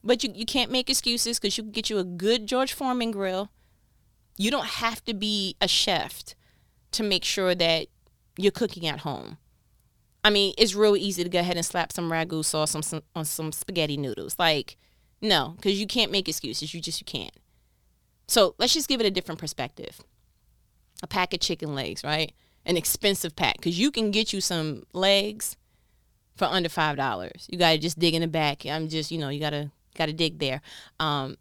But 0.04 0.24
you, 0.24 0.32
you 0.34 0.46
can't 0.46 0.72
make 0.72 0.90
excuses 0.90 1.40
because 1.40 1.58
you 1.58 1.64
can 1.64 1.72
get 1.72 1.90
you 1.90 1.98
a 1.98 2.06
good 2.06 2.48
George 2.48 2.72
Foreman 2.72 3.12
grill. 3.12 3.52
You 4.38 4.50
don't 4.52 4.66
have 4.66 5.04
to 5.06 5.14
be 5.14 5.56
a 5.60 5.68
chef 5.68 6.24
to 6.92 7.04
make 7.04 7.26
sure 7.26 7.56
that 7.56 7.88
you're 8.38 8.52
cooking 8.52 8.88
at 8.88 9.00
home. 9.00 9.38
I 10.24 10.30
mean, 10.30 10.54
it's 10.58 10.76
real 10.76 10.96
easy 10.96 11.24
to 11.24 11.30
go 11.30 11.40
ahead 11.40 11.58
and 11.58 11.66
slap 11.66 11.92
some 11.92 12.12
ragu 12.12 12.44
sauce 12.44 12.76
on 12.76 12.84
some 12.84 13.02
on 13.16 13.26
some 13.26 13.52
spaghetti 13.52 13.98
noodles. 13.98 14.36
Like, 14.38 14.78
no, 15.22 15.54
because 15.56 15.80
you 15.80 15.88
can't 15.88 16.12
make 16.12 16.28
excuses. 16.30 16.74
You 16.74 16.82
just 16.82 17.02
you 17.02 17.06
can't. 17.06 17.36
So 18.28 18.56
let's 18.58 18.74
just 18.74 18.90
give 18.90 19.00
it 19.00 19.06
a 19.06 19.12
different 19.12 19.40
perspective. 19.40 20.02
A 21.02 21.08
pack 21.08 21.34
of 21.34 21.40
chicken 21.40 21.76
legs, 21.76 22.04
right? 22.04 22.34
An 22.66 22.78
expensive 22.78 23.36
pack, 23.36 23.58
because 23.58 23.80
you 23.80 23.92
can 23.92 24.12
get 24.12 24.34
you 24.34 24.42
some 24.42 24.84
legs 24.94 25.56
for 26.36 26.46
under 26.46 26.70
five 26.70 26.98
dollars. 26.98 27.48
You 27.50 27.58
gotta 27.58 27.78
just 27.78 28.00
dig 28.00 28.14
in 28.14 28.22
the 28.22 28.28
back. 28.28 28.66
I'm 28.66 28.90
just, 28.90 29.12
you 29.12 29.18
know, 29.18 29.30
you 29.30 29.40
gotta 29.40 29.72
gotta 29.96 30.14
dig 30.14 30.40
there. 30.40 30.62
Um, 31.00 31.38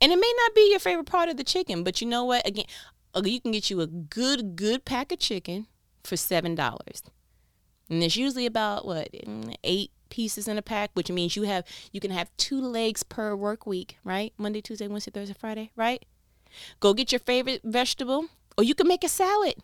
and 0.00 0.12
it 0.12 0.16
may 0.16 0.32
not 0.38 0.54
be 0.54 0.70
your 0.70 0.78
favorite 0.78 1.06
part 1.06 1.28
of 1.28 1.36
the 1.36 1.44
chicken, 1.44 1.82
but 1.84 2.00
you 2.00 2.06
know 2.06 2.24
what? 2.24 2.46
Again, 2.46 2.64
you 3.22 3.40
can 3.40 3.52
get 3.52 3.70
you 3.70 3.80
a 3.80 3.86
good, 3.86 4.56
good 4.56 4.84
pack 4.84 5.12
of 5.12 5.18
chicken 5.18 5.66
for 6.04 6.16
seven 6.16 6.54
dollars. 6.54 7.02
And 7.88 8.02
it's 8.02 8.16
usually 8.16 8.46
about 8.46 8.86
what 8.86 9.12
mm, 9.12 9.54
eight 9.64 9.90
pieces 10.10 10.48
in 10.48 10.58
a 10.58 10.62
pack, 10.62 10.90
which 10.94 11.10
means 11.10 11.36
you 11.36 11.44
have 11.44 11.64
you 11.92 12.00
can 12.00 12.10
have 12.10 12.30
two 12.36 12.60
legs 12.60 13.02
per 13.02 13.34
work 13.34 13.66
week, 13.66 13.96
right? 14.04 14.32
Monday, 14.36 14.60
Tuesday, 14.60 14.88
Wednesday, 14.88 15.10
Thursday, 15.10 15.34
Friday, 15.38 15.70
right? 15.76 16.04
Go 16.80 16.94
get 16.94 17.12
your 17.12 17.20
favorite 17.20 17.62
vegetable, 17.64 18.26
or 18.58 18.64
you 18.64 18.74
can 18.74 18.88
make 18.88 19.04
a 19.04 19.08
salad. 19.08 19.54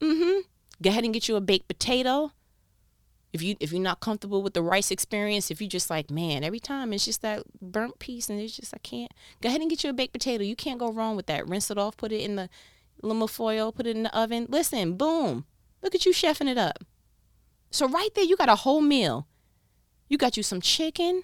Mm-hmm. 0.00 0.40
Go 0.82 0.90
ahead 0.90 1.04
and 1.04 1.12
get 1.12 1.28
you 1.28 1.36
a 1.36 1.40
baked 1.40 1.68
potato. 1.68 2.32
If 3.32 3.42
you 3.42 3.56
if 3.60 3.72
you're 3.72 3.80
not 3.80 4.00
comfortable 4.00 4.42
with 4.42 4.54
the 4.54 4.62
rice 4.62 4.90
experience, 4.90 5.50
if 5.50 5.60
you're 5.60 5.68
just 5.68 5.90
like, 5.90 6.10
man, 6.10 6.42
every 6.42 6.58
time 6.58 6.92
it's 6.92 7.04
just 7.04 7.22
that 7.22 7.42
burnt 7.60 7.98
piece 7.98 8.28
and 8.28 8.40
it's 8.40 8.56
just 8.56 8.74
I 8.74 8.78
can't. 8.78 9.12
Go 9.40 9.48
ahead 9.48 9.60
and 9.60 9.70
get 9.70 9.84
you 9.84 9.90
a 9.90 9.92
baked 9.92 10.12
potato. 10.12 10.42
You 10.42 10.56
can't 10.56 10.80
go 10.80 10.92
wrong 10.92 11.16
with 11.16 11.26
that. 11.26 11.48
Rinse 11.48 11.70
it 11.70 11.78
off, 11.78 11.96
put 11.96 12.12
it 12.12 12.22
in 12.22 12.36
the 12.36 12.48
limo 13.02 13.26
foil, 13.26 13.72
put 13.72 13.86
it 13.86 13.96
in 13.96 14.02
the 14.02 14.18
oven. 14.18 14.46
Listen, 14.48 14.96
boom. 14.96 15.44
Look 15.82 15.94
at 15.94 16.04
you 16.04 16.12
chefing 16.12 16.48
it 16.48 16.58
up. 16.58 16.84
So 17.70 17.88
right 17.88 18.10
there, 18.14 18.24
you 18.24 18.36
got 18.36 18.48
a 18.48 18.56
whole 18.56 18.80
meal. 18.80 19.28
You 20.10 20.18
got 20.18 20.36
you 20.36 20.42
some 20.42 20.60
chicken. 20.60 21.22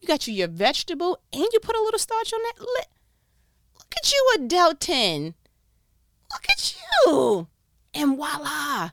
You 0.00 0.08
got 0.08 0.26
you 0.26 0.34
your 0.34 0.48
vegetable, 0.48 1.20
and 1.32 1.46
you 1.52 1.60
put 1.60 1.76
a 1.76 1.82
little 1.82 1.98
starch 1.98 2.32
on 2.32 2.40
that. 2.42 2.60
Look 2.60 3.92
at 3.96 4.12
you, 4.12 4.36
Adelton. 4.38 5.34
Look 6.32 6.46
at 6.50 6.74
you. 7.06 7.48
And 7.94 8.16
voila. 8.16 8.90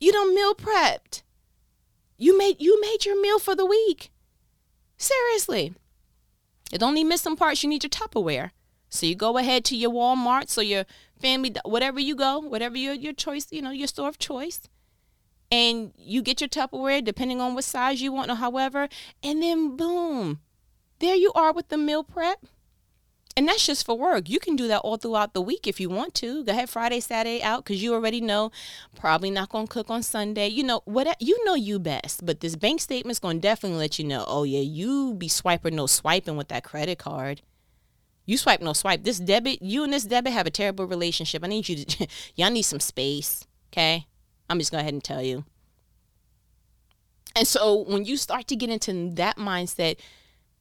You 0.00 0.12
done 0.12 0.34
meal 0.34 0.54
prepped. 0.54 1.22
You 2.18 2.36
made 2.36 2.56
you 2.58 2.80
made 2.80 3.04
your 3.04 3.20
meal 3.20 3.38
for 3.38 3.54
the 3.54 3.66
week. 3.66 4.10
Seriously. 4.96 5.74
It 6.72 6.78
don't 6.78 6.94
need 6.94 7.04
missing 7.04 7.36
parts. 7.36 7.62
You 7.62 7.68
need 7.68 7.84
your 7.84 7.90
Tupperware. 7.90 8.50
So 8.88 9.06
you 9.06 9.14
go 9.14 9.36
ahead 9.36 9.64
to 9.66 9.76
your 9.76 9.90
Walmart, 9.90 10.48
so 10.48 10.60
your 10.60 10.84
family, 11.20 11.54
whatever 11.64 12.00
you 12.00 12.16
go, 12.16 12.38
whatever 12.38 12.76
your 12.76 12.94
your 12.94 13.12
choice, 13.12 13.46
you 13.50 13.62
know, 13.62 13.70
your 13.70 13.88
store 13.88 14.08
of 14.08 14.18
choice, 14.18 14.62
and 15.50 15.92
you 15.96 16.22
get 16.22 16.40
your 16.40 16.48
Tupperware 16.48 17.04
depending 17.04 17.40
on 17.40 17.54
what 17.54 17.64
size 17.64 18.00
you 18.02 18.12
want 18.12 18.30
or 18.30 18.36
however, 18.36 18.88
and 19.22 19.42
then 19.42 19.76
boom, 19.76 20.40
there 20.98 21.14
you 21.14 21.32
are 21.34 21.52
with 21.52 21.68
the 21.68 21.76
meal 21.76 22.02
prep. 22.02 22.44
And 23.38 23.46
that's 23.46 23.66
just 23.66 23.84
for 23.84 23.98
work. 23.98 24.30
You 24.30 24.40
can 24.40 24.56
do 24.56 24.66
that 24.68 24.80
all 24.80 24.96
throughout 24.96 25.34
the 25.34 25.42
week 25.42 25.66
if 25.66 25.78
you 25.78 25.90
want 25.90 26.14
to. 26.14 26.42
Go 26.42 26.52
ahead 26.52 26.70
Friday, 26.70 27.00
Saturday 27.00 27.42
out 27.42 27.64
because 27.64 27.82
you 27.82 27.92
already 27.92 28.22
know 28.22 28.50
probably 28.98 29.30
not 29.30 29.50
to 29.50 29.66
cook 29.66 29.90
on 29.90 30.02
Sunday. 30.02 30.48
You 30.48 30.62
know, 30.62 30.80
what 30.86 31.20
you 31.20 31.44
know 31.44 31.54
you 31.54 31.78
best. 31.78 32.24
But 32.24 32.40
this 32.40 32.56
bank 32.56 32.80
statement's 32.80 33.20
to 33.20 33.34
definitely 33.34 33.76
let 33.76 33.98
you 33.98 34.06
know, 34.06 34.24
oh, 34.26 34.44
yeah, 34.44 34.60
you 34.60 35.12
be 35.12 35.28
swiping 35.28 35.76
no 35.76 35.86
swiping 35.86 36.38
with 36.38 36.48
that 36.48 36.64
credit 36.64 36.98
card. 36.98 37.42
You 38.24 38.38
swipe 38.38 38.62
no 38.62 38.72
swipe. 38.72 39.04
This 39.04 39.18
debit, 39.18 39.60
you 39.60 39.84
and 39.84 39.92
this 39.92 40.04
debit 40.04 40.32
have 40.32 40.46
a 40.46 40.50
terrible 40.50 40.86
relationship. 40.86 41.44
I 41.44 41.48
need 41.48 41.68
you 41.68 41.84
to, 41.84 42.06
y'all 42.36 42.50
need 42.50 42.62
some 42.62 42.80
space. 42.80 43.46
Okay. 43.70 44.06
I'm 44.48 44.58
just 44.58 44.70
going 44.70 44.82
ahead 44.82 44.94
and 44.94 45.04
tell 45.04 45.22
you. 45.22 45.44
And 47.34 47.46
so 47.46 47.82
when 47.82 48.04
you 48.04 48.16
start 48.16 48.46
to 48.48 48.56
get 48.56 48.70
into 48.70 49.10
that 49.14 49.36
mindset, 49.36 49.98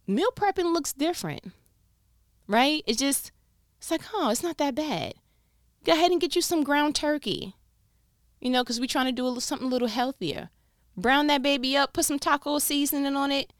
meal 0.07 0.31
prepping 0.35 0.73
looks 0.73 0.91
different 0.91 1.53
right? 2.47 2.83
It's 2.85 2.99
just, 2.99 3.31
it's 3.77 3.91
like, 3.91 4.01
oh, 4.13 4.29
it's 4.29 4.43
not 4.43 4.57
that 4.57 4.75
bad. 4.75 5.13
Go 5.83 5.93
ahead 5.93 6.11
and 6.11 6.21
get 6.21 6.35
you 6.35 6.41
some 6.41 6.63
ground 6.63 6.95
turkey, 6.95 7.55
you 8.39 8.49
know, 8.49 8.63
because 8.63 8.79
we're 8.79 8.87
trying 8.87 9.05
to 9.05 9.11
do 9.11 9.23
a 9.23 9.27
little, 9.27 9.41
something 9.41 9.67
a 9.67 9.71
little 9.71 9.87
healthier. 9.87 10.49
Brown 10.97 11.27
that 11.27 11.43
baby 11.43 11.75
up, 11.75 11.93
put 11.93 12.05
some 12.05 12.19
taco 12.19 12.57
seasoning 12.59 13.15
on 13.15 13.31
it. 13.31 13.51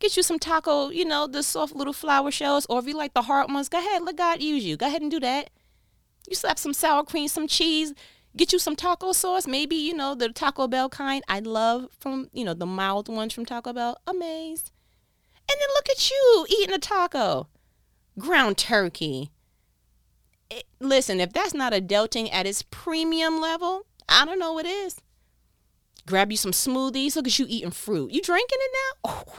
Get 0.00 0.16
you 0.16 0.22
some 0.22 0.38
taco, 0.38 0.90
you 0.90 1.04
know, 1.04 1.26
the 1.26 1.42
soft 1.42 1.74
little 1.74 1.92
flour 1.92 2.30
shells, 2.30 2.66
or 2.68 2.80
if 2.80 2.86
you 2.86 2.96
like 2.96 3.14
the 3.14 3.22
hard 3.22 3.50
ones, 3.50 3.68
go 3.68 3.78
ahead, 3.78 4.02
let 4.02 4.16
God 4.16 4.42
use 4.42 4.64
you. 4.64 4.76
Go 4.76 4.86
ahead 4.86 5.02
and 5.02 5.10
do 5.10 5.20
that. 5.20 5.50
You 6.28 6.34
slap 6.34 6.58
some 6.58 6.74
sour 6.74 7.04
cream, 7.04 7.28
some 7.28 7.46
cheese, 7.46 7.94
get 8.36 8.52
you 8.52 8.58
some 8.58 8.76
taco 8.76 9.12
sauce, 9.12 9.46
maybe, 9.46 9.76
you 9.76 9.94
know, 9.94 10.14
the 10.14 10.28
Taco 10.28 10.66
Bell 10.66 10.88
kind 10.88 11.22
I 11.28 11.40
love 11.40 11.88
from, 11.98 12.28
you 12.32 12.44
know, 12.44 12.54
the 12.54 12.66
mild 12.66 13.08
ones 13.08 13.32
from 13.32 13.46
Taco 13.46 13.72
Bell. 13.72 13.96
Amazed. 14.06 14.70
And 15.50 15.60
then 15.60 15.68
look 15.74 15.88
at 15.90 16.10
you 16.10 16.46
eating 16.48 16.74
a 16.74 16.78
taco 16.78 17.48
ground 18.18 18.56
turkey. 18.58 19.30
It, 20.50 20.64
listen, 20.80 21.20
if 21.20 21.32
that's 21.32 21.54
not 21.54 21.74
a 21.74 21.80
adulting 21.80 22.32
at 22.32 22.46
its 22.46 22.62
premium 22.62 23.40
level, 23.40 23.86
I 24.08 24.24
don't 24.24 24.38
know 24.38 24.52
what 24.52 24.66
is. 24.66 24.96
Grab 26.06 26.30
you 26.30 26.36
some 26.36 26.52
smoothies. 26.52 27.16
Look 27.16 27.26
at 27.26 27.38
you 27.38 27.46
eating 27.48 27.70
fruit. 27.70 28.12
You 28.12 28.20
drinking 28.20 28.58
it 28.60 28.70
now? 29.04 29.10
Oh. 29.26 29.38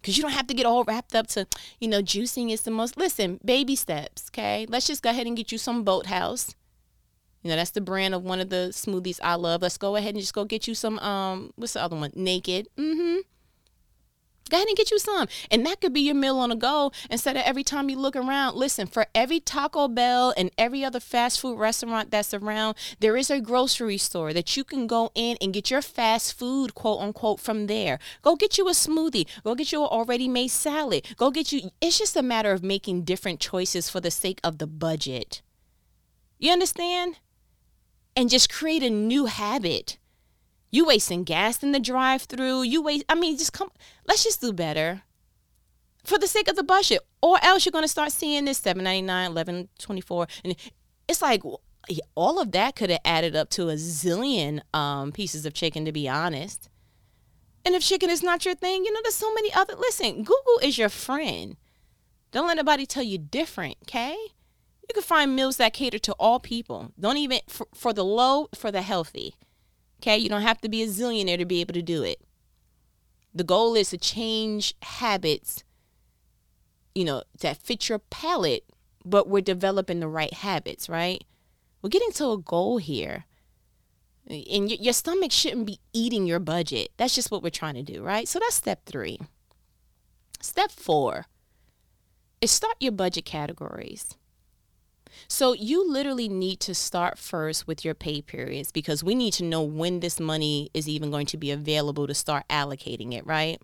Because 0.00 0.18
you 0.18 0.22
don't 0.22 0.32
have 0.32 0.48
to 0.48 0.54
get 0.54 0.66
all 0.66 0.84
wrapped 0.84 1.14
up 1.14 1.28
to, 1.28 1.46
you 1.80 1.88
know, 1.88 2.02
juicing 2.02 2.50
is 2.52 2.60
the 2.60 2.70
most. 2.70 2.98
Listen, 2.98 3.40
baby 3.42 3.74
steps, 3.74 4.28
okay? 4.30 4.66
Let's 4.68 4.86
just 4.86 5.02
go 5.02 5.08
ahead 5.08 5.26
and 5.26 5.34
get 5.34 5.50
you 5.50 5.56
some 5.56 5.82
Bolthouse. 5.82 6.54
You 7.44 7.50
know, 7.50 7.56
that's 7.56 7.72
the 7.72 7.82
brand 7.82 8.14
of 8.14 8.22
one 8.24 8.40
of 8.40 8.48
the 8.48 8.70
smoothies 8.72 9.20
I 9.22 9.34
love. 9.34 9.60
Let's 9.60 9.76
go 9.76 9.96
ahead 9.96 10.14
and 10.14 10.20
just 10.20 10.32
go 10.32 10.46
get 10.46 10.66
you 10.66 10.74
some, 10.74 10.98
um, 11.00 11.52
what's 11.56 11.74
the 11.74 11.82
other 11.82 11.94
one? 11.94 12.10
Naked. 12.14 12.68
Mm-hmm. 12.78 13.18
Go 14.50 14.56
ahead 14.56 14.68
and 14.68 14.76
get 14.76 14.90
you 14.90 14.98
some. 14.98 15.28
And 15.50 15.64
that 15.66 15.80
could 15.80 15.92
be 15.92 16.00
your 16.00 16.14
meal 16.14 16.38
on 16.38 16.48
the 16.48 16.56
go 16.56 16.90
instead 17.10 17.36
of 17.36 17.42
every 17.44 17.62
time 17.62 17.90
you 17.90 17.98
look 17.98 18.16
around. 18.16 18.56
Listen, 18.56 18.86
for 18.86 19.06
every 19.14 19.40
Taco 19.40 19.88
Bell 19.88 20.32
and 20.36 20.50
every 20.56 20.84
other 20.84 21.00
fast 21.00 21.38
food 21.38 21.58
restaurant 21.58 22.10
that's 22.10 22.32
around, 22.32 22.76
there 23.00 23.16
is 23.16 23.30
a 23.30 23.40
grocery 23.40 23.98
store 23.98 24.32
that 24.32 24.56
you 24.56 24.64
can 24.64 24.86
go 24.86 25.10
in 25.14 25.36
and 25.40 25.52
get 25.52 25.70
your 25.70 25.82
fast 25.82 26.38
food, 26.38 26.74
quote 26.74 27.00
unquote, 27.00 27.40
from 27.40 27.66
there. 27.66 27.98
Go 28.22 28.36
get 28.36 28.56
you 28.56 28.68
a 28.68 28.72
smoothie. 28.72 29.26
Go 29.44 29.54
get 29.54 29.70
you 29.70 29.82
an 29.82 29.88
already 29.88 30.28
made 30.28 30.48
salad. 30.48 31.06
Go 31.16 31.30
get 31.30 31.52
you. 31.52 31.70
It's 31.82 31.98
just 31.98 32.16
a 32.16 32.22
matter 32.22 32.52
of 32.52 32.62
making 32.62 33.02
different 33.02 33.40
choices 33.40 33.90
for 33.90 34.00
the 34.00 34.10
sake 34.10 34.40
of 34.42 34.58
the 34.58 34.66
budget. 34.66 35.42
You 36.38 36.52
understand? 36.52 37.18
And 38.16 38.30
just 38.30 38.52
create 38.52 38.82
a 38.82 38.90
new 38.90 39.26
habit. 39.26 39.98
You 40.70 40.86
wasting 40.86 41.24
gas 41.24 41.62
in 41.62 41.72
the 41.72 41.80
drive 41.80 42.22
through. 42.22 42.62
You 42.62 42.82
waste 42.82 43.04
I 43.08 43.14
mean, 43.14 43.36
just 43.36 43.52
come 43.52 43.70
let's 44.06 44.24
just 44.24 44.40
do 44.40 44.52
better. 44.52 45.02
For 46.04 46.18
the 46.18 46.26
sake 46.26 46.48
of 46.48 46.56
the 46.56 46.62
budget. 46.62 47.00
Or 47.22 47.38
else 47.42 47.64
you're 47.64 47.72
gonna 47.72 47.88
start 47.88 48.12
seeing 48.12 48.44
this 48.44 48.58
799 48.58 49.34
1124 49.34 50.26
And 50.44 50.56
it's 51.08 51.22
like 51.22 51.42
all 52.14 52.40
of 52.40 52.52
that 52.52 52.76
could 52.76 52.90
have 52.90 53.00
added 53.04 53.36
up 53.36 53.50
to 53.50 53.68
a 53.68 53.74
zillion 53.74 54.60
um, 54.72 55.12
pieces 55.12 55.44
of 55.44 55.54
chicken, 55.54 55.84
to 55.84 55.92
be 55.92 56.08
honest. 56.08 56.68
And 57.64 57.74
if 57.74 57.82
chicken 57.82 58.10
is 58.10 58.22
not 58.22 58.44
your 58.44 58.54
thing, 58.54 58.84
you 58.84 58.92
know, 58.92 59.00
there's 59.02 59.14
so 59.14 59.32
many 59.34 59.52
other. 59.52 59.74
Listen, 59.76 60.18
Google 60.18 60.60
is 60.62 60.76
your 60.76 60.88
friend. 60.88 61.56
Don't 62.30 62.46
let 62.46 62.56
nobody 62.56 62.84
tell 62.84 63.02
you 63.02 63.16
different, 63.16 63.76
okay? 63.82 64.16
You 64.88 64.94
can 64.94 65.02
find 65.02 65.34
meals 65.34 65.56
that 65.56 65.72
cater 65.72 65.98
to 65.98 66.12
all 66.14 66.40
people. 66.40 66.92
Don't 66.98 67.16
even, 67.16 67.40
for, 67.48 67.66
for 67.74 67.92
the 67.92 68.04
low, 68.04 68.48
for 68.54 68.70
the 68.70 68.82
healthy. 68.82 69.34
Okay, 70.00 70.18
you 70.18 70.28
don't 70.28 70.42
have 70.42 70.60
to 70.60 70.68
be 70.68 70.82
a 70.82 70.86
zillionaire 70.86 71.38
to 71.38 71.46
be 71.46 71.60
able 71.60 71.74
to 71.74 71.82
do 71.82 72.02
it. 72.02 72.20
The 73.34 73.44
goal 73.44 73.74
is 73.74 73.90
to 73.90 73.98
change 73.98 74.74
habits, 74.82 75.64
you 76.94 77.04
know, 77.04 77.22
that 77.40 77.56
fit 77.56 77.88
your 77.88 77.98
palate, 77.98 78.64
but 79.04 79.28
we're 79.28 79.40
developing 79.40 80.00
the 80.00 80.08
right 80.08 80.32
habits, 80.32 80.88
right? 80.88 81.24
We're 81.82 81.90
getting 81.90 82.12
to 82.12 82.30
a 82.30 82.38
goal 82.38 82.78
here. 82.78 83.24
And 84.26 84.70
your 84.70 84.92
stomach 84.92 85.32
shouldn't 85.32 85.66
be 85.66 85.80
eating 85.92 86.26
your 86.26 86.38
budget. 86.38 86.92
That's 86.96 87.14
just 87.14 87.30
what 87.30 87.42
we're 87.42 87.50
trying 87.50 87.74
to 87.74 87.82
do, 87.82 88.02
right? 88.02 88.28
So 88.28 88.38
that's 88.38 88.54
step 88.54 88.86
three. 88.86 89.18
Step 90.40 90.70
four 90.70 91.26
is 92.40 92.50
start 92.50 92.76
your 92.80 92.92
budget 92.92 93.24
categories. 93.24 94.14
So 95.28 95.52
you 95.52 95.90
literally 95.90 96.28
need 96.28 96.60
to 96.60 96.74
start 96.74 97.18
first 97.18 97.66
with 97.66 97.84
your 97.84 97.94
pay 97.94 98.22
periods 98.22 98.72
because 98.72 99.04
we 99.04 99.14
need 99.14 99.32
to 99.34 99.44
know 99.44 99.62
when 99.62 100.00
this 100.00 100.20
money 100.20 100.70
is 100.74 100.88
even 100.88 101.10
going 101.10 101.26
to 101.26 101.36
be 101.36 101.50
available 101.50 102.06
to 102.06 102.14
start 102.14 102.44
allocating 102.48 103.12
it, 103.12 103.26
right? 103.26 103.60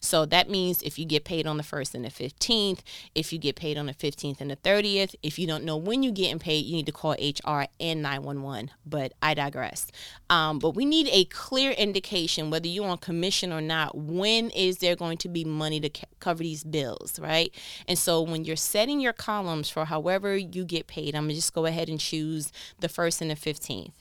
So 0.00 0.26
that 0.26 0.48
means 0.48 0.82
if 0.82 0.98
you 0.98 1.04
get 1.04 1.24
paid 1.24 1.46
on 1.46 1.56
the 1.56 1.62
1st 1.62 1.94
and 1.94 2.04
the 2.04 2.10
15th, 2.10 2.80
if 3.14 3.32
you 3.32 3.38
get 3.38 3.56
paid 3.56 3.78
on 3.78 3.86
the 3.86 3.94
15th 3.94 4.40
and 4.40 4.50
the 4.50 4.56
30th, 4.56 5.14
if 5.22 5.38
you 5.38 5.46
don't 5.46 5.64
know 5.64 5.76
when 5.76 6.02
you're 6.02 6.12
getting 6.12 6.38
paid, 6.38 6.64
you 6.64 6.76
need 6.76 6.86
to 6.86 6.92
call 6.92 7.12
HR 7.12 7.66
and 7.80 8.02
911. 8.02 8.70
But 8.86 9.12
I 9.22 9.34
digress. 9.34 9.86
Um, 10.30 10.58
but 10.58 10.70
we 10.70 10.84
need 10.84 11.08
a 11.10 11.24
clear 11.26 11.72
indication, 11.72 12.50
whether 12.50 12.68
you're 12.68 12.88
on 12.88 12.98
commission 12.98 13.52
or 13.52 13.60
not, 13.60 13.96
when 13.96 14.50
is 14.50 14.78
there 14.78 14.96
going 14.96 15.18
to 15.18 15.28
be 15.28 15.44
money 15.44 15.80
to 15.80 15.90
c- 15.94 16.04
cover 16.20 16.42
these 16.42 16.64
bills, 16.64 17.18
right? 17.18 17.54
And 17.86 17.98
so 17.98 18.22
when 18.22 18.44
you're 18.44 18.56
setting 18.56 19.00
your 19.00 19.12
columns 19.12 19.68
for 19.68 19.84
however 19.84 20.36
you 20.36 20.64
get 20.64 20.86
paid, 20.86 21.14
I'm 21.14 21.24
going 21.24 21.30
to 21.30 21.34
just 21.34 21.54
go 21.54 21.66
ahead 21.66 21.88
and 21.88 22.00
choose 22.00 22.52
the 22.80 22.88
1st 22.88 23.22
and 23.22 23.30
the 23.30 23.34
15th. 23.34 23.92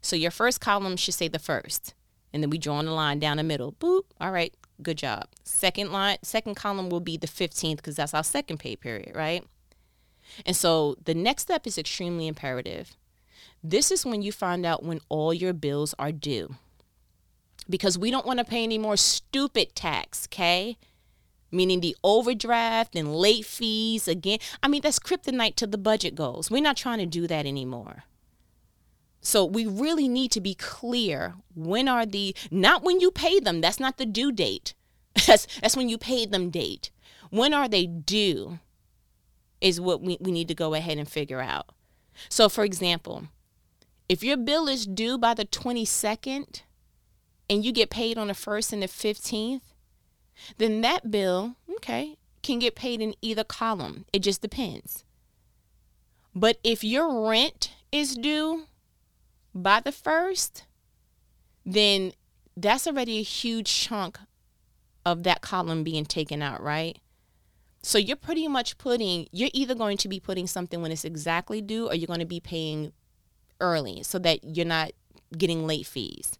So 0.00 0.16
your 0.16 0.30
first 0.30 0.60
column 0.60 0.96
should 0.96 1.14
say 1.14 1.28
the 1.28 1.38
first. 1.38 1.94
And 2.32 2.42
then 2.42 2.50
we 2.50 2.58
draw 2.58 2.76
on 2.76 2.84
the 2.84 2.92
line 2.92 3.18
down 3.18 3.38
the 3.38 3.42
middle. 3.42 3.72
Boop. 3.72 4.02
All 4.20 4.30
right. 4.30 4.52
Good 4.82 4.98
job. 4.98 5.28
Second 5.44 5.92
line, 5.92 6.18
second 6.22 6.56
column 6.56 6.90
will 6.90 7.00
be 7.00 7.16
the 7.16 7.26
15th 7.26 7.76
because 7.76 7.96
that's 7.96 8.14
our 8.14 8.24
second 8.24 8.58
pay 8.58 8.76
period, 8.76 9.14
right? 9.14 9.44
And 10.44 10.56
so 10.56 10.96
the 11.04 11.14
next 11.14 11.42
step 11.42 11.66
is 11.66 11.78
extremely 11.78 12.26
imperative. 12.26 12.96
This 13.62 13.90
is 13.90 14.04
when 14.04 14.22
you 14.22 14.32
find 14.32 14.66
out 14.66 14.84
when 14.84 15.00
all 15.08 15.32
your 15.32 15.52
bills 15.52 15.94
are 15.98 16.12
due. 16.12 16.56
Because 17.68 17.96
we 17.96 18.10
don't 18.10 18.26
want 18.26 18.40
to 18.40 18.44
pay 18.44 18.62
any 18.62 18.76
more 18.76 18.96
stupid 18.96 19.74
tax, 19.74 20.26
okay? 20.28 20.76
Meaning 21.50 21.80
the 21.80 21.96
overdraft 22.04 22.96
and 22.96 23.14
late 23.14 23.46
fees 23.46 24.06
again. 24.08 24.38
I 24.62 24.68
mean, 24.68 24.82
that's 24.82 24.98
kryptonite 24.98 25.54
to 25.56 25.66
the 25.66 25.78
budget 25.78 26.14
goals. 26.14 26.50
We're 26.50 26.62
not 26.62 26.76
trying 26.76 26.98
to 26.98 27.06
do 27.06 27.26
that 27.26 27.46
anymore. 27.46 28.04
So 29.24 29.46
we 29.46 29.64
really 29.64 30.06
need 30.06 30.30
to 30.32 30.40
be 30.40 30.54
clear 30.54 31.34
when 31.54 31.88
are 31.88 32.04
the 32.04 32.36
not 32.50 32.84
when 32.84 33.00
you 33.00 33.10
pay 33.10 33.40
them, 33.40 33.62
that's 33.62 33.80
not 33.80 33.96
the 33.96 34.04
due 34.06 34.30
date. 34.30 34.74
That's 35.26 35.46
that's 35.60 35.76
when 35.76 35.88
you 35.88 35.96
paid 35.96 36.32
them 36.32 36.50
date. 36.50 36.90
When 37.30 37.54
are 37.54 37.68
they 37.68 37.86
due 37.86 38.58
is 39.60 39.80
what 39.80 40.02
we, 40.02 40.18
we 40.20 40.32
need 40.32 40.48
to 40.48 40.54
go 40.54 40.74
ahead 40.74 40.98
and 40.98 41.08
figure 41.08 41.40
out. 41.40 41.68
So 42.28 42.48
for 42.48 42.64
example, 42.64 43.28
if 44.08 44.22
your 44.24 44.36
bill 44.36 44.68
is 44.68 44.86
due 44.86 45.16
by 45.16 45.32
the 45.34 45.46
22nd 45.46 46.62
and 47.48 47.64
you 47.64 47.72
get 47.72 47.90
paid 47.90 48.18
on 48.18 48.26
the 48.26 48.34
1st 48.34 48.72
and 48.74 48.82
the 48.82 48.88
15th, 48.88 49.62
then 50.58 50.80
that 50.80 51.10
bill, 51.10 51.54
okay, 51.76 52.18
can 52.42 52.58
get 52.58 52.74
paid 52.74 53.00
in 53.00 53.14
either 53.22 53.44
column. 53.44 54.04
It 54.12 54.18
just 54.18 54.42
depends. 54.42 55.04
But 56.34 56.58
if 56.64 56.82
your 56.82 57.28
rent 57.28 57.70
is 57.92 58.16
due 58.16 58.66
by 59.54 59.80
the 59.80 59.92
first, 59.92 60.64
then 61.64 62.12
that's 62.56 62.86
already 62.86 63.18
a 63.18 63.22
huge 63.22 63.72
chunk 63.72 64.18
of 65.04 65.22
that 65.22 65.40
column 65.40 65.84
being 65.84 66.04
taken 66.04 66.42
out, 66.42 66.62
right? 66.62 66.98
So 67.82 67.98
you're 67.98 68.16
pretty 68.16 68.48
much 68.48 68.78
putting, 68.78 69.28
you're 69.30 69.50
either 69.52 69.74
going 69.74 69.98
to 69.98 70.08
be 70.08 70.18
putting 70.18 70.46
something 70.46 70.80
when 70.80 70.90
it's 70.90 71.04
exactly 71.04 71.60
due 71.60 71.88
or 71.88 71.94
you're 71.94 72.06
going 72.06 72.20
to 72.20 72.26
be 72.26 72.40
paying 72.40 72.92
early 73.60 74.02
so 74.02 74.18
that 74.20 74.40
you're 74.42 74.66
not 74.66 74.92
getting 75.36 75.66
late 75.66 75.86
fees. 75.86 76.38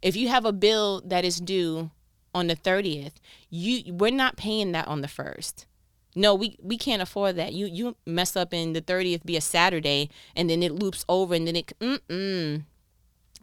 If 0.00 0.16
you 0.16 0.28
have 0.28 0.44
a 0.44 0.52
bill 0.52 1.02
that 1.04 1.24
is 1.24 1.40
due 1.40 1.90
on 2.34 2.46
the 2.46 2.56
30th, 2.56 3.14
you 3.50 3.94
we're 3.94 4.10
not 4.10 4.36
paying 4.36 4.72
that 4.72 4.88
on 4.88 5.02
the 5.02 5.08
1st 5.08 5.66
no, 6.14 6.34
we 6.34 6.56
we 6.62 6.78
can't 6.78 7.02
afford 7.02 7.36
that. 7.36 7.52
You 7.52 7.66
you 7.66 7.96
mess 8.06 8.36
up 8.36 8.54
in 8.54 8.72
the 8.72 8.82
30th 8.82 9.24
be 9.24 9.36
a 9.36 9.40
Saturday 9.40 10.10
and 10.36 10.48
then 10.48 10.62
it 10.62 10.72
loops 10.72 11.04
over 11.08 11.34
and 11.34 11.46
then 11.46 11.56
it 11.56 11.72
mm-mm 11.80 12.64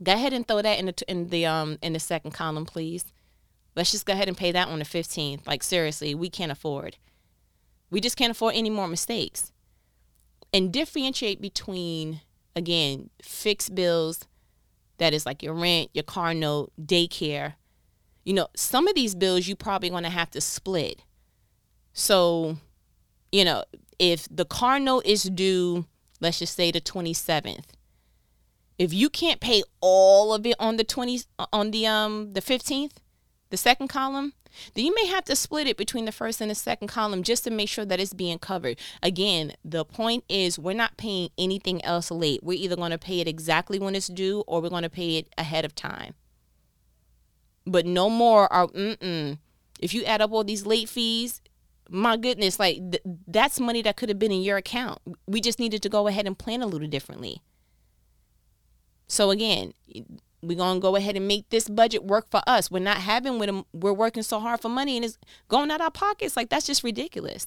Go 0.04 0.13
ahead 0.13 0.34
and 0.34 0.48
throw 0.48 0.62
that 0.62 0.80
in 0.80 0.88
the 0.88 1.04
in 1.08 1.28
the 1.30 1.46
um 1.46 1.78
in 1.82 1.94
the 1.94 2.00
second 2.00 2.32
column, 2.32 2.66
please. 2.66 3.06
Let's 3.75 3.92
just 3.92 4.06
go 4.06 4.13
ahead 4.13 4.28
and 4.28 4.36
pay 4.38 4.51
that 4.51 4.68
on 4.68 4.80
the 4.80 4.86
15th. 4.86 5.48
Like 5.48 5.63
seriously, 5.63 6.16
we 6.16 6.30
can't 6.30 6.51
afford. 6.51 6.98
We 7.90 8.01
just 8.01 8.18
can't 8.18 8.32
afford 8.32 8.56
any 8.56 8.70
more 8.70 8.88
mistakes. 8.88 9.51
And 10.54 10.74
differentiate 10.74 11.40
between, 11.40 12.22
again, 12.56 13.10
fixed 13.22 13.74
bills 13.74 14.28
that 14.98 15.13
is 15.13 15.25
like 15.25 15.42
your 15.42 15.54
rent, 15.54 15.90
your 15.94 16.04
car 16.04 16.34
note, 16.34 16.74
daycare. 16.82 17.54
You 18.25 18.34
know, 18.34 18.48
some 18.56 18.88
of 18.88 18.96
these 18.96 19.16
bills 19.16 19.48
you 19.48 19.56
probably 19.56 19.90
going 19.90 20.04
to 20.04 20.10
have 20.10 20.32
to 20.32 20.42
split. 20.42 21.01
So, 21.93 22.57
you 23.31 23.45
know, 23.45 23.63
if 24.00 24.27
the 24.29 24.45
car 24.45 24.79
note 24.79 25.05
is 25.05 25.24
due, 25.24 25.86
let's 26.19 26.39
just 26.39 26.55
say 26.55 26.71
the 26.71 26.81
27th, 26.81 27.65
if 28.77 28.93
you 28.93 29.10
can't 29.10 29.39
pay 29.39 29.63
all 29.79 30.33
of 30.33 30.45
it 30.45 30.55
on 30.60 30.77
the 30.77 30.83
20 30.83 31.21
on 31.53 31.71
the 31.71 31.86
um 31.86 32.33
the 32.33 32.41
15th, 32.41 32.93
the 33.51 33.57
second 33.57 33.89
column, 33.89 34.33
then 34.74 34.86
you 34.86 34.95
may 34.95 35.05
have 35.05 35.25
to 35.25 35.36
split 35.36 35.67
it 35.67 35.77
between 35.77 36.05
the 36.05 36.12
first 36.12 36.41
and 36.41 36.50
the 36.50 36.55
second 36.55 36.88
column 36.88 37.24
just 37.24 37.43
to 37.43 37.51
make 37.51 37.69
sure 37.69 37.86
that 37.86 38.00
it's 38.00 38.13
being 38.13 38.39
covered. 38.39 38.79
Again, 39.03 39.53
the 39.63 39.86
point 39.86 40.24
is 40.27 40.57
we're 40.57 40.74
not 40.74 40.98
paying 40.98 41.29
anything 41.38 41.83
else 41.86 42.12
late. 42.12 42.43
We're 42.43 42.57
either 42.57 42.75
going 42.75 42.91
to 42.91 42.98
pay 42.98 43.19
it 43.19 43.27
exactly 43.27 43.79
when 43.79 43.95
it's 43.95 44.07
due 44.07 44.43
or 44.48 44.62
we're 44.62 44.69
going 44.69 44.83
to 44.83 44.89
pay 44.89 45.17
it 45.17 45.29
ahead 45.38 45.65
of 45.65 45.75
time. 45.75 46.15
But 47.65 47.86
no 47.86 48.10
more 48.10 48.51
are 48.51 48.67
mm-mm. 48.67 49.38
If 49.79 49.93
you 49.93 50.03
add 50.05 50.21
up 50.21 50.31
all 50.31 50.43
these 50.43 50.65
late 50.65 50.89
fees, 50.89 51.41
my 51.93 52.15
goodness, 52.15 52.57
like 52.57 52.77
th- 52.77 53.03
that's 53.27 53.60
money 53.60 53.81
that 53.81 53.98
could 53.98 54.07
have 54.07 54.17
been 54.17 54.31
in 54.31 54.41
your 54.41 54.57
account. 54.57 55.00
We 55.27 55.41
just 55.41 55.60
needed 55.60 55.81
to 55.83 55.89
go 55.89 56.07
ahead 56.07 56.25
and 56.25 56.39
plan 56.39 56.62
a 56.62 56.65
little 56.65 56.88
differently. 56.88 57.41
So 59.07 59.29
again, 59.29 59.74
we're 60.41 60.57
gonna 60.57 60.79
go 60.79 60.95
ahead 60.95 61.17
and 61.17 61.27
make 61.27 61.50
this 61.50 61.67
budget 61.67 62.05
work 62.05 62.31
for 62.31 62.41
us. 62.48 62.71
We're 62.71 62.79
not 62.79 62.98
having 62.98 63.38
with 63.39 63.48
them. 63.48 63.65
We're 63.74 63.91
working 63.91 64.24
so 64.24 64.39
hard 64.39 64.62
for 64.62 64.69
money 64.69 64.95
and 64.95 65.03
it's 65.03 65.17
going 65.50 65.69
out 65.69 65.81
our 65.81 65.91
pockets. 65.91 66.38
Like 66.38 66.50
that's 66.50 66.65
just 66.65 66.81
ridiculous. 66.81 67.45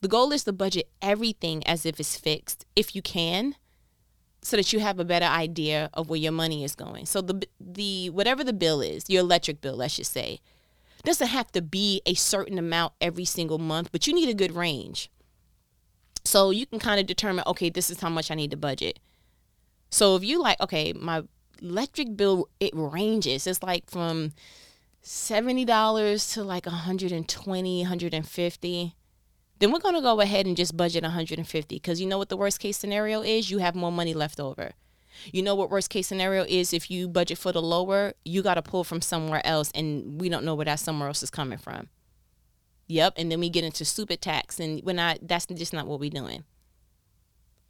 The 0.00 0.08
goal 0.08 0.32
is 0.32 0.42
to 0.44 0.52
budget 0.52 0.90
everything 1.00 1.64
as 1.66 1.86
if 1.86 2.00
it's 2.00 2.18
fixed, 2.18 2.66
if 2.74 2.96
you 2.96 3.00
can, 3.00 3.54
so 4.42 4.56
that 4.56 4.72
you 4.72 4.80
have 4.80 4.98
a 4.98 5.04
better 5.04 5.24
idea 5.24 5.88
of 5.94 6.10
where 6.10 6.18
your 6.18 6.32
money 6.32 6.64
is 6.64 6.74
going. 6.74 7.06
So 7.06 7.20
the 7.20 7.46
the 7.60 8.10
whatever 8.10 8.42
the 8.42 8.52
bill 8.52 8.80
is, 8.80 9.08
your 9.08 9.20
electric 9.20 9.60
bill, 9.60 9.76
let's 9.76 9.96
just 9.96 10.12
say, 10.12 10.40
doesn't 11.04 11.28
have 11.28 11.52
to 11.52 11.62
be 11.62 12.02
a 12.06 12.14
certain 12.14 12.58
amount 12.58 12.94
every 13.00 13.24
single 13.24 13.58
month, 13.58 13.90
but 13.92 14.06
you 14.06 14.14
need 14.14 14.28
a 14.28 14.34
good 14.34 14.54
range. 14.54 15.10
So 16.24 16.50
you 16.50 16.66
can 16.66 16.78
kind 16.78 16.98
of 16.98 17.06
determine, 17.06 17.44
okay, 17.46 17.68
this 17.70 17.90
is 17.90 18.00
how 18.00 18.08
much 18.08 18.30
I 18.30 18.34
need 18.34 18.50
to 18.52 18.56
budget. 18.56 18.98
So 19.90 20.16
if 20.16 20.24
you 20.24 20.40
like, 20.40 20.60
okay, 20.60 20.92
my 20.92 21.24
electric 21.62 22.16
bill 22.16 22.48
it 22.60 22.72
ranges. 22.74 23.46
It's 23.46 23.62
like 23.62 23.90
from 23.90 24.32
seventy 25.02 25.64
dollars 25.64 26.32
to 26.32 26.44
like 26.44 26.66
120, 26.66 27.82
150. 27.82 28.94
Then 29.58 29.72
we're 29.72 29.78
gonna 29.78 30.02
go 30.02 30.20
ahead 30.20 30.46
and 30.46 30.56
just 30.56 30.76
budget 30.76 31.02
150 31.02 31.76
because 31.76 32.00
you 32.00 32.06
know 32.06 32.18
what 32.18 32.28
the 32.28 32.36
worst 32.36 32.60
case 32.60 32.76
scenario 32.76 33.22
is? 33.22 33.50
You 33.50 33.58
have 33.58 33.74
more 33.74 33.92
money 33.92 34.14
left 34.14 34.40
over. 34.40 34.72
You 35.32 35.42
know 35.42 35.54
what 35.54 35.70
worst 35.70 35.90
case 35.90 36.06
scenario 36.06 36.44
is 36.44 36.72
if 36.72 36.90
you 36.90 37.08
budget 37.08 37.38
for 37.38 37.52
the 37.52 37.62
lower, 37.62 38.14
you 38.24 38.42
got 38.42 38.54
to 38.54 38.62
pull 38.62 38.84
from 38.84 39.00
somewhere 39.00 39.44
else 39.44 39.70
and 39.74 40.20
we 40.20 40.28
don't 40.28 40.44
know 40.44 40.54
where 40.54 40.64
that 40.64 40.80
somewhere 40.80 41.08
else 41.08 41.22
is 41.22 41.30
coming 41.30 41.58
from. 41.58 41.88
Yep, 42.86 43.14
and 43.16 43.32
then 43.32 43.40
we 43.40 43.48
get 43.48 43.64
into 43.64 43.84
stupid 43.84 44.20
tax 44.20 44.60
and 44.60 44.82
we're 44.84 44.94
not 44.94 45.18
that's 45.22 45.46
just 45.46 45.72
not 45.72 45.86
what 45.86 46.00
we're 46.00 46.10
doing. 46.10 46.44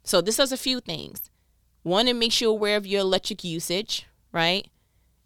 So 0.03 0.21
this 0.21 0.37
does 0.37 0.51
a 0.51 0.57
few 0.57 0.79
things. 0.79 1.29
One, 1.83 2.07
it 2.07 2.15
makes 2.15 2.41
you 2.41 2.49
aware 2.49 2.77
of 2.77 2.85
your 2.85 3.01
electric 3.01 3.43
usage, 3.43 4.05
right? 4.31 4.67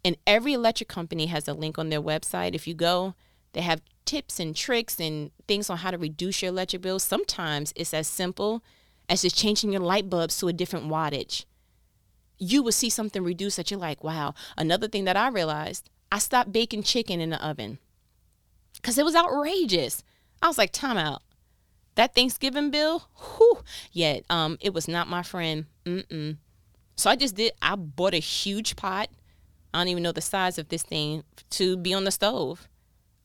And 0.04 0.16
every 0.26 0.52
electric 0.52 0.88
company 0.88 1.26
has 1.26 1.48
a 1.48 1.54
link 1.54 1.78
on 1.78 1.90
their 1.90 2.00
website. 2.00 2.54
If 2.54 2.66
you 2.66 2.74
go, 2.74 3.14
they 3.52 3.60
have 3.62 3.82
tips 4.04 4.40
and 4.40 4.54
tricks 4.54 5.00
and 5.00 5.30
things 5.46 5.68
on 5.68 5.78
how 5.78 5.90
to 5.90 5.98
reduce 5.98 6.42
your 6.42 6.50
electric 6.50 6.82
bill. 6.82 6.98
Sometimes 6.98 7.72
it's 7.76 7.92
as 7.92 8.06
simple 8.06 8.62
as 9.08 9.22
just 9.22 9.36
changing 9.36 9.72
your 9.72 9.82
light 9.82 10.08
bulbs 10.08 10.38
to 10.38 10.48
a 10.48 10.52
different 10.52 10.86
wattage. 10.86 11.44
You 12.40 12.62
will 12.62 12.72
see 12.72 12.90
something 12.90 13.22
reduced 13.22 13.58
that 13.58 13.70
you're 13.70 13.78
like, 13.78 14.02
wow. 14.02 14.34
Another 14.56 14.88
thing 14.88 15.04
that 15.04 15.16
I 15.16 15.28
realized, 15.28 15.88
I 16.10 16.18
stopped 16.18 16.52
baking 16.52 16.82
chicken 16.82 17.20
in 17.20 17.30
the 17.30 17.46
oven 17.46 17.78
because 18.74 18.98
it 18.98 19.04
was 19.04 19.14
outrageous. 19.14 20.02
I 20.42 20.48
was 20.48 20.58
like, 20.58 20.72
time 20.72 20.96
out. 20.96 21.22
That 21.96 22.14
Thanksgiving 22.14 22.70
bill, 22.70 23.04
whew, 23.36 23.58
yeah, 23.92 24.20
um, 24.30 24.56
it 24.60 24.72
was 24.72 24.88
not 24.88 25.06
my 25.06 25.22
friend. 25.22 25.66
Mm-mm. 25.84 26.38
So 26.96 27.10
I 27.10 27.16
just 27.16 27.36
did, 27.36 27.52
I 27.60 27.76
bought 27.76 28.14
a 28.14 28.18
huge 28.18 28.74
pot. 28.74 29.10
I 29.74 29.78
don't 29.78 29.88
even 29.88 30.02
know 30.02 30.12
the 30.12 30.20
size 30.20 30.58
of 30.58 30.68
this 30.68 30.82
thing 30.82 31.24
to 31.50 31.76
be 31.76 31.92
on 31.92 32.04
the 32.04 32.10
stove. 32.10 32.68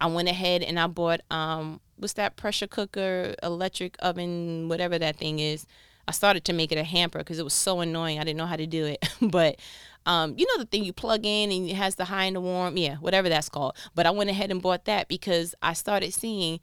I 0.01 0.07
went 0.07 0.27
ahead 0.27 0.61
and 0.61 0.79
I 0.79 0.87
bought, 0.87 1.21
um, 1.31 1.79
what's 1.95 2.13
that 2.13 2.35
pressure 2.35 2.67
cooker, 2.67 3.33
electric 3.41 3.95
oven, 3.99 4.67
whatever 4.67 4.99
that 4.99 5.15
thing 5.15 5.39
is. 5.39 5.65
I 6.07 6.11
started 6.11 6.45
to 6.45 6.53
make 6.53 6.71
it 6.71 6.77
a 6.77 6.83
hamper 6.83 7.19
because 7.19 7.39
it 7.39 7.43
was 7.43 7.53
so 7.53 7.79
annoying. 7.79 8.19
I 8.19 8.23
didn't 8.23 8.37
know 8.37 8.45
how 8.45 8.55
to 8.55 8.67
do 8.67 8.85
it. 8.85 9.07
but 9.21 9.59
um, 10.05 10.35
you 10.37 10.45
know 10.45 10.61
the 10.61 10.67
thing 10.67 10.83
you 10.83 10.93
plug 10.93 11.25
in 11.25 11.51
and 11.51 11.69
it 11.69 11.75
has 11.75 11.95
the 11.95 12.05
high 12.05 12.25
and 12.25 12.35
the 12.35 12.41
warm, 12.41 12.77
yeah, 12.77 12.95
whatever 12.95 13.29
that's 13.29 13.49
called. 13.49 13.75
But 13.95 14.05
I 14.05 14.11
went 14.11 14.29
ahead 14.29 14.51
and 14.51 14.61
bought 14.61 14.85
that 14.85 15.07
because 15.07 15.55
I 15.61 15.73
started 15.73 16.13
seeing, 16.13 16.59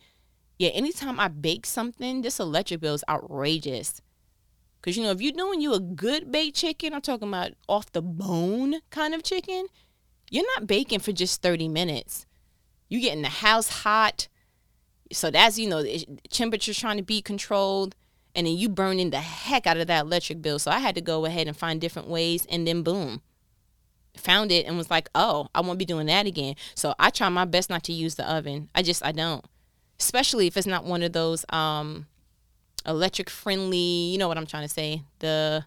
yeah, 0.58 0.70
anytime 0.70 1.18
I 1.18 1.28
bake 1.28 1.66
something, 1.66 2.22
this 2.22 2.38
electric 2.38 2.80
bill 2.80 2.94
is 2.94 3.04
outrageous. 3.08 4.00
Because, 4.80 4.96
you 4.96 5.04
know, 5.04 5.10
if 5.10 5.20
you're 5.20 5.32
doing 5.32 5.60
you 5.60 5.74
a 5.74 5.80
good 5.80 6.32
baked 6.32 6.56
chicken, 6.56 6.92
I'm 6.92 7.00
talking 7.00 7.28
about 7.28 7.52
off 7.68 7.92
the 7.92 8.02
bone 8.02 8.76
kind 8.90 9.14
of 9.14 9.22
chicken, 9.22 9.66
you're 10.30 10.46
not 10.56 10.66
baking 10.66 11.00
for 11.00 11.12
just 11.12 11.40
30 11.40 11.68
minutes. 11.68 12.26
You 12.88 13.00
getting 13.00 13.22
the 13.22 13.28
house 13.28 13.68
hot. 13.68 14.28
So 15.12 15.30
that's, 15.30 15.58
you 15.58 15.68
know, 15.68 15.84
temperature's 16.30 16.78
trying 16.78 16.96
to 16.96 17.02
be 17.02 17.22
controlled. 17.22 17.94
And 18.34 18.46
then 18.46 18.56
you 18.56 18.68
burning 18.68 19.10
the 19.10 19.20
heck 19.20 19.66
out 19.66 19.76
of 19.76 19.86
that 19.88 20.06
electric 20.06 20.40
bill. 20.40 20.58
So 20.58 20.70
I 20.70 20.78
had 20.78 20.94
to 20.94 21.00
go 21.00 21.24
ahead 21.26 21.48
and 21.48 21.56
find 21.56 21.80
different 21.80 22.08
ways. 22.08 22.46
And 22.46 22.66
then 22.66 22.82
boom, 22.82 23.20
found 24.16 24.50
it 24.50 24.66
and 24.66 24.78
was 24.78 24.90
like, 24.90 25.10
oh, 25.14 25.48
I 25.54 25.60
won't 25.60 25.78
be 25.78 25.84
doing 25.84 26.06
that 26.06 26.26
again. 26.26 26.54
So 26.74 26.94
I 26.98 27.10
try 27.10 27.28
my 27.28 27.44
best 27.44 27.68
not 27.68 27.82
to 27.84 27.92
use 27.92 28.14
the 28.14 28.30
oven. 28.30 28.70
I 28.74 28.82
just, 28.82 29.04
I 29.04 29.12
don't. 29.12 29.44
Especially 30.00 30.46
if 30.46 30.56
it's 30.56 30.66
not 30.66 30.84
one 30.84 31.02
of 31.02 31.12
those, 31.12 31.44
um, 31.50 32.06
electric 32.86 33.30
friendly, 33.30 33.76
you 33.76 34.18
know 34.18 34.28
what 34.28 34.38
I'm 34.38 34.46
trying 34.46 34.64
to 34.64 34.72
say? 34.72 35.02
The 35.20 35.64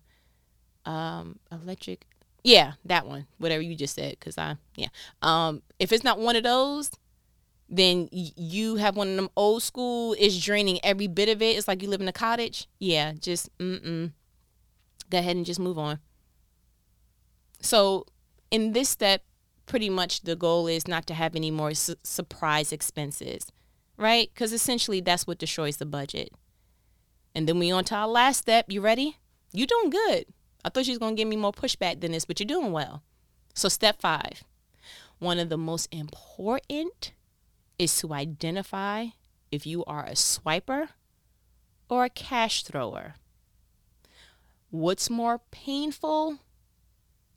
um 0.86 1.40
electric 1.52 2.06
yeah, 2.44 2.74
that 2.86 3.08
one. 3.08 3.26
Whatever 3.40 3.64
you 3.64 3.76
just 3.76 3.96
said 3.96 4.20
cuz 4.20 4.38
I 4.38 4.58
yeah. 4.76 4.90
Um 5.22 5.62
if 5.80 5.92
it's 5.92 6.04
not 6.04 6.20
one 6.20 6.36
of 6.36 6.44
those, 6.44 6.92
then 7.68 8.10
you 8.12 8.76
have 8.76 8.96
one 8.96 9.10
of 9.10 9.16
them 9.16 9.30
old 9.36 9.64
school 9.64 10.14
is 10.20 10.44
draining 10.44 10.80
every 10.84 11.08
bit 11.08 11.30
of 11.30 11.42
it. 11.42 11.58
It's 11.58 11.68
like 11.68 11.82
you 11.82 11.90
live 11.90 12.02
in 12.02 12.08
a 12.08 12.14
cottage. 12.14 12.68
Yeah, 12.80 13.14
just 13.14 13.56
mm-mm. 13.58 14.12
Go 15.10 15.18
ahead 15.18 15.36
and 15.36 15.46
just 15.46 15.60
move 15.60 15.78
on. 15.78 16.00
So, 17.62 18.06
in 18.52 18.74
this 18.74 18.90
step, 18.90 19.24
pretty 19.66 19.90
much 19.90 20.22
the 20.22 20.36
goal 20.36 20.68
is 20.68 20.88
not 20.88 21.08
to 21.08 21.14
have 21.14 21.36
any 21.36 21.52
more 21.52 21.74
su- 21.74 21.96
surprise 22.04 22.72
expenses, 22.72 23.48
right? 23.98 24.30
Because 24.34 24.54
essentially 24.54 25.02
that's 25.02 25.26
what 25.26 25.40
destroys 25.40 25.78
the 25.78 25.86
budget. 25.86 26.32
And 27.34 27.48
then 27.48 27.60
we 27.60 27.72
on 27.72 27.84
to 27.86 27.96
our 27.96 28.08
last 28.08 28.38
step. 28.38 28.66
You 28.70 28.82
ready? 28.82 29.18
You 29.52 29.66
doing 29.66 29.90
good. 29.90 30.26
I 30.64 30.70
thought 30.70 30.86
she 30.86 30.92
was 30.92 31.00
gonna 31.00 31.16
give 31.16 31.28
me 31.28 31.36
more 31.36 31.52
pushback 31.52 32.02
than 32.02 32.12
this, 32.12 32.26
but 32.26 32.40
you're 32.40 32.48
doing 32.48 32.72
well. 32.72 33.04
So 33.54 33.70
step 33.70 34.02
five. 34.02 34.44
One 35.20 35.40
of 35.40 35.50
the 35.50 35.58
most 35.58 35.88
important 35.92 37.14
is 37.78 37.96
to 38.00 38.14
identify 38.14 39.08
if 39.52 39.66
you 39.66 39.84
are 39.86 40.06
a 40.06 40.12
swiper 40.16 40.90
or 41.90 42.06
a 42.06 42.10
cash 42.10 42.64
thrower. 42.64 43.16
What's 44.70 45.10
more 45.10 45.42
painful? 45.52 46.40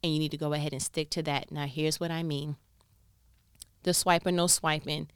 And 0.03 0.13
you 0.13 0.19
need 0.19 0.31
to 0.31 0.37
go 0.37 0.53
ahead 0.53 0.73
and 0.73 0.83
stick 0.83 1.11
to 1.11 1.23
that. 1.25 1.51
Now, 1.51 1.67
here's 1.67 2.01
what 2.01 2.11
I 2.11 2.23
mean 2.23 2.57
the 3.83 3.91
swiper, 3.93 4.33
no 4.33 4.47
swiping 4.47 5.09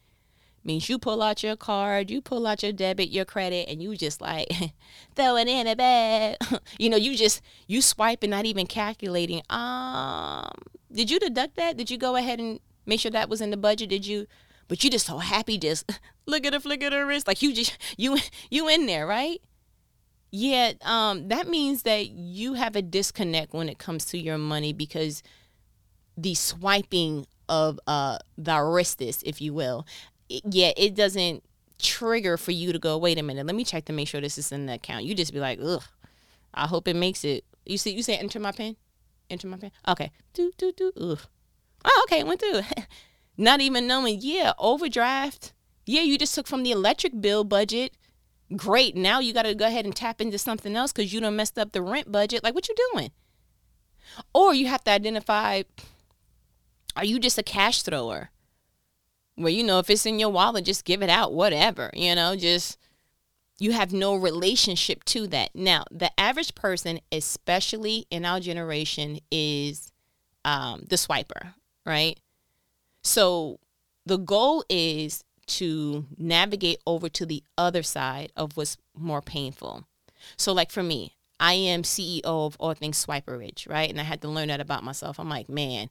means 0.65 0.89
you 0.89 0.99
pull 0.99 1.23
out 1.23 1.43
your 1.43 1.57
card, 1.57 2.11
you 2.11 2.21
pull 2.21 2.47
out 2.47 2.63
your 2.63 2.73
debit, 2.73 3.09
your 3.11 3.25
credit, 3.25 3.69
and 3.69 3.83
you 3.83 3.97
just 3.97 4.21
like 4.21 4.49
throw 5.15 5.37
it 5.37 5.49
in 5.49 5.67
a 5.67 5.77
bag. 5.77 6.37
you 6.79 6.89
know, 6.89 6.97
you 6.97 7.17
just 7.17 7.43
you 7.67 7.83
swipe 7.83 8.23
and 8.23 8.31
not 8.31 8.47
even 8.47 8.67
calculating. 8.67 9.43
Um, 9.51 10.51
did 10.93 11.11
you 11.11 11.19
deduct 11.19 11.57
that? 11.57 11.77
Did 11.77 11.91
you 11.91 11.99
go 11.99 12.17
ahead 12.17 12.39
and 12.39 12.61
make 12.87 13.01
sure 13.01 13.11
that 13.11 13.29
was 13.29 13.41
in 13.41 13.51
the 13.51 13.57
budget? 13.57 13.91
Did 13.91 14.07
you? 14.07 14.27
But 14.73 14.83
you 14.83 14.89
just 14.89 15.05
so 15.05 15.19
happy, 15.19 15.59
just 15.59 15.85
look 16.27 16.47
at 16.47 16.53
the 16.53 16.59
flick 16.59 16.83
of 16.83 16.93
the 16.93 17.05
wrist, 17.05 17.27
like 17.27 17.43
you 17.43 17.53
just 17.53 17.77
you 17.99 18.17
you 18.51 18.71
in 18.71 18.87
there, 18.87 19.07
right? 19.07 19.39
Yet, 20.31 20.79
um, 20.87 21.29
that 21.29 21.47
means 21.47 21.83
that 21.83 22.09
you 22.09 22.55
have 22.55 22.75
a 22.75 22.81
disconnect 22.81 23.53
when 23.53 23.69
it 23.69 23.77
comes 23.77 24.07
to 24.07 24.19
your 24.19 24.39
money 24.39 24.73
because 24.73 25.23
the 26.17 26.35
swiping 26.35 27.27
of 27.51 27.79
uh 27.87 28.17
the 28.39 28.53
wristis, 28.53 29.23
if 29.27 29.43
you 29.43 29.53
will, 29.53 29.87
yeah, 30.31 30.73
it 30.75 30.95
doesn't 30.95 31.45
trigger 31.79 32.39
for 32.39 32.53
you 32.53 32.73
to 32.73 32.79
go, 32.79 32.97
wait 32.97 33.19
a 33.19 33.23
minute, 33.23 33.45
let 33.45 33.55
me 33.55 33.65
check 33.65 33.85
to 33.85 33.93
make 33.93 34.09
sure 34.09 34.23
this 34.23 34.39
is 34.39 34.53
in 34.53 34.65
the 34.65 34.73
account. 34.73 35.05
You 35.05 35.15
just 35.15 35.35
be 35.35 35.39
like, 35.39 35.59
ugh, 35.63 35.85
I 36.55 36.67
hope 36.67 36.89
it 36.89 36.97
makes 36.97 37.27
it. 37.27 37.45
You 37.67 37.77
see, 37.77 37.93
you 37.93 38.03
say 38.03 38.17
enter 38.17 38.41
my 38.41 38.53
pin, 38.53 38.77
enter 39.29 39.49
my 39.49 39.59
pin. 39.59 39.71
Okay, 39.87 40.11
do 40.33 40.51
do 40.57 40.73
do. 40.75 40.93
Ugh. 40.99 41.21
Oh, 41.85 42.07
okay, 42.07 42.25
went 42.25 42.41
through. 42.41 42.63
Not 43.43 43.61
even 43.61 43.87
knowing, 43.87 44.19
yeah, 44.21 44.53
overdraft. 44.59 45.53
Yeah, 45.85 46.03
you 46.03 46.17
just 46.17 46.35
took 46.35 46.47
from 46.47 46.63
the 46.63 46.71
electric 46.71 47.21
bill 47.21 47.45
budget 47.45 47.97
Great. 48.57 48.97
Now 48.97 49.21
you 49.21 49.33
got 49.33 49.43
to 49.43 49.55
go 49.55 49.67
ahead 49.67 49.85
and 49.85 49.95
tap 49.95 50.21
into 50.21 50.39
something 50.39 50.77
else 50.77 50.93
because 50.93 51.13
you 51.13 51.21
done 51.21 51.37
messed 51.37 51.59
up 51.59 51.73
the 51.73 51.83
rent 51.83 52.11
budget. 52.11 52.43
Like, 52.43 52.55
what 52.55 52.69
you 52.69 52.75
doing? 52.93 53.11
Or 54.35 54.53
you 54.53 54.67
have 54.67 54.85
to 54.85 54.91
identify 54.91 55.63
are 56.95 57.05
you 57.05 57.19
just 57.19 57.39
a 57.39 57.43
cash 57.43 57.83
thrower? 57.83 58.31
Where, 59.37 59.53
you 59.53 59.65
know, 59.65 59.79
if 59.79 59.89
it's 59.89 60.05
in 60.05 60.19
your 60.19 60.29
wallet, 60.29 60.67
just 60.67 60.85
give 60.85 61.03
it 61.03 61.09
out, 61.09 61.33
whatever, 61.33 61.91
you 61.95 62.15
know, 62.15 62.37
just 62.37 62.77
you 63.59 63.73
have 63.73 63.93
no 63.93 64.15
relationship 64.15 65.05
to 65.05 65.27
that. 65.29 65.51
Now, 65.55 65.85
the 65.91 66.11
average 66.21 66.55
person, 66.55 67.01
especially 67.11 68.07
in 68.11 68.27
our 68.27 68.41
generation, 68.41 69.21
is 69.31 69.91
um, 70.45 70.85
the 70.87 70.97
swiper, 70.97 71.55
right? 71.87 72.21
So 73.03 73.59
the 74.07 74.19
goal 74.19 74.65
is 74.69 75.25
to 75.47 76.07
navigate 76.17 76.79
over 76.87 77.09
to 77.09 77.27
the 77.27 77.43
other 77.59 77.83
side 77.83 78.33
of 78.37 78.57
what's 78.57 78.77
more 78.97 79.21
painful. 79.21 79.85
So, 80.37 80.53
like 80.53 80.71
for 80.71 80.83
me, 80.83 81.17
I 81.41 81.55
am 81.55 81.83
CEO 81.83 82.23
of 82.25 82.57
All 82.61 82.75
Things 82.75 83.05
Swiperage, 83.05 83.69
right? 83.69 83.91
And 83.91 84.01
I 84.01 84.05
had 84.05 84.23
to 84.23 84.29
learn 84.29 84.49
that 84.49 84.61
about 84.61 84.85
myself. 84.85 85.19
I'm 85.19 85.29
like, 85.29 85.49
man, 85.49 85.91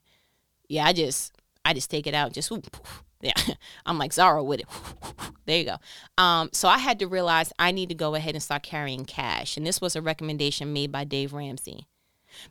yeah, 0.69 0.85
I 0.85 0.93
just, 0.93 1.35
I 1.65 1.73
just 1.73 1.91
take 1.91 2.07
it 2.07 2.13
out, 2.13 2.31
just, 2.33 2.49
whoop, 2.49 2.77
yeah, 3.21 3.33
I'm 3.85 3.97
like 3.97 4.13
Zara 4.13 4.43
with 4.43 4.61
it. 4.61 4.67
there 5.45 5.57
you 5.59 5.65
go. 5.65 5.77
Um, 6.17 6.49
so 6.53 6.69
I 6.69 6.77
had 6.77 6.99
to 6.99 7.07
realize 7.07 7.51
I 7.59 7.71
need 7.71 7.89
to 7.89 7.95
go 7.95 8.15
ahead 8.15 8.35
and 8.35 8.43
start 8.43 8.63
carrying 8.63 9.05
cash, 9.05 9.57
and 9.57 9.67
this 9.67 9.81
was 9.81 9.95
a 9.95 10.01
recommendation 10.01 10.73
made 10.73 10.91
by 10.91 11.03
Dave 11.03 11.33
Ramsey, 11.33 11.87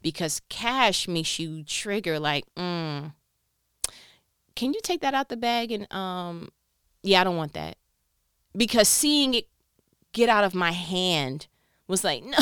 because 0.02 0.42
cash 0.50 1.08
makes 1.08 1.38
you 1.38 1.64
trigger 1.64 2.18
like, 2.18 2.44
mm, 2.54 3.14
can 4.54 4.72
you 4.72 4.80
take 4.82 5.00
that 5.00 5.14
out 5.14 5.28
the 5.28 5.36
bag 5.36 5.72
and 5.72 5.92
um, 5.92 6.50
yeah, 7.02 7.20
I 7.20 7.24
don't 7.24 7.36
want 7.36 7.54
that, 7.54 7.76
because 8.56 8.88
seeing 8.88 9.34
it 9.34 9.48
get 10.12 10.28
out 10.28 10.44
of 10.44 10.54
my 10.54 10.72
hand 10.72 11.46
was 11.86 12.04
like, 12.04 12.24
no, 12.24 12.38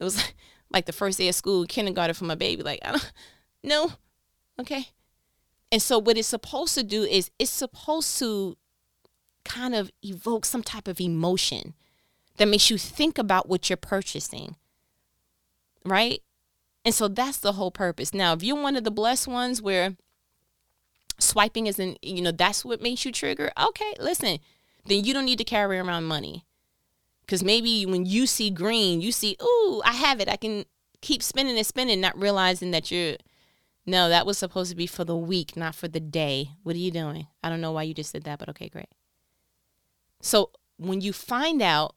it 0.00 0.04
was 0.04 0.32
like 0.70 0.86
the 0.86 0.92
first 0.92 1.18
day 1.18 1.28
of 1.28 1.34
school, 1.34 1.64
kindergarten 1.66 2.14
for 2.14 2.24
my 2.24 2.34
baby. 2.34 2.62
Like, 2.62 2.80
I 2.84 2.92
don't, 2.92 3.12
no, 3.62 3.92
okay. 4.60 4.88
And 5.70 5.82
so, 5.82 5.98
what 5.98 6.16
it's 6.16 6.28
supposed 6.28 6.74
to 6.74 6.82
do 6.82 7.02
is 7.02 7.30
it's 7.38 7.50
supposed 7.50 8.18
to 8.18 8.56
kind 9.44 9.74
of 9.74 9.90
evoke 10.02 10.44
some 10.44 10.62
type 10.62 10.88
of 10.88 11.00
emotion 11.00 11.74
that 12.36 12.48
makes 12.48 12.70
you 12.70 12.78
think 12.78 13.18
about 13.18 13.48
what 13.48 13.68
you're 13.68 13.76
purchasing, 13.76 14.56
right? 15.84 16.20
And 16.84 16.94
so 16.94 17.08
that's 17.08 17.38
the 17.38 17.52
whole 17.52 17.70
purpose. 17.70 18.12
Now, 18.12 18.34
if 18.34 18.42
you're 18.42 18.60
one 18.60 18.76
of 18.76 18.84
the 18.84 18.90
blessed 18.90 19.26
ones 19.26 19.62
where 19.62 19.96
swiping 21.18 21.66
isn't, 21.66 22.02
you 22.04 22.22
know, 22.22 22.32
that's 22.32 22.64
what 22.64 22.82
makes 22.82 23.04
you 23.04 23.12
trigger, 23.12 23.50
okay, 23.60 23.94
listen, 23.98 24.38
then 24.86 25.04
you 25.04 25.14
don't 25.14 25.24
need 25.24 25.38
to 25.38 25.44
carry 25.44 25.78
around 25.78 26.04
money. 26.04 26.44
Because 27.22 27.42
maybe 27.42 27.86
when 27.86 28.04
you 28.04 28.26
see 28.26 28.50
green, 28.50 29.00
you 29.00 29.10
see, 29.10 29.36
ooh, 29.42 29.82
I 29.84 29.92
have 29.92 30.20
it. 30.20 30.28
I 30.28 30.36
can 30.36 30.66
keep 31.00 31.22
spending 31.22 31.56
and 31.56 31.66
spending, 31.66 32.00
not 32.00 32.20
realizing 32.20 32.70
that 32.72 32.90
you're, 32.90 33.16
no, 33.86 34.08
that 34.08 34.26
was 34.26 34.36
supposed 34.36 34.70
to 34.70 34.76
be 34.76 34.86
for 34.86 35.04
the 35.04 35.16
week, 35.16 35.56
not 35.56 35.74
for 35.74 35.88
the 35.88 36.00
day. 36.00 36.50
What 36.62 36.74
are 36.74 36.80
you 36.80 36.90
doing? 36.90 37.26
I 37.42 37.48
don't 37.48 37.62
know 37.62 37.72
why 37.72 37.84
you 37.84 37.94
just 37.94 38.12
did 38.12 38.24
that, 38.24 38.38
but 38.38 38.50
okay, 38.50 38.68
great. 38.68 38.88
So 40.20 40.50
when 40.76 41.00
you 41.00 41.12
find 41.12 41.62
out 41.62 41.94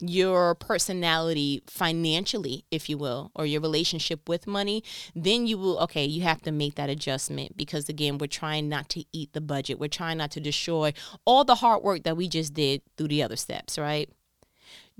your 0.00 0.54
personality 0.54 1.62
financially, 1.66 2.64
if 2.70 2.88
you 2.88 2.98
will, 2.98 3.30
or 3.34 3.46
your 3.46 3.60
relationship 3.60 4.28
with 4.28 4.46
money, 4.46 4.82
then 5.14 5.46
you 5.46 5.58
will, 5.58 5.78
okay, 5.80 6.04
you 6.04 6.22
have 6.22 6.42
to 6.42 6.52
make 6.52 6.74
that 6.74 6.90
adjustment 6.90 7.56
because, 7.56 7.88
again, 7.88 8.18
we're 8.18 8.26
trying 8.26 8.68
not 8.68 8.88
to 8.90 9.04
eat 9.12 9.32
the 9.32 9.40
budget. 9.40 9.78
We're 9.78 9.88
trying 9.88 10.18
not 10.18 10.30
to 10.32 10.40
destroy 10.40 10.92
all 11.24 11.44
the 11.44 11.56
hard 11.56 11.82
work 11.82 12.04
that 12.04 12.16
we 12.16 12.28
just 12.28 12.54
did 12.54 12.82
through 12.96 13.08
the 13.08 13.22
other 13.22 13.36
steps, 13.36 13.78
right? 13.78 14.10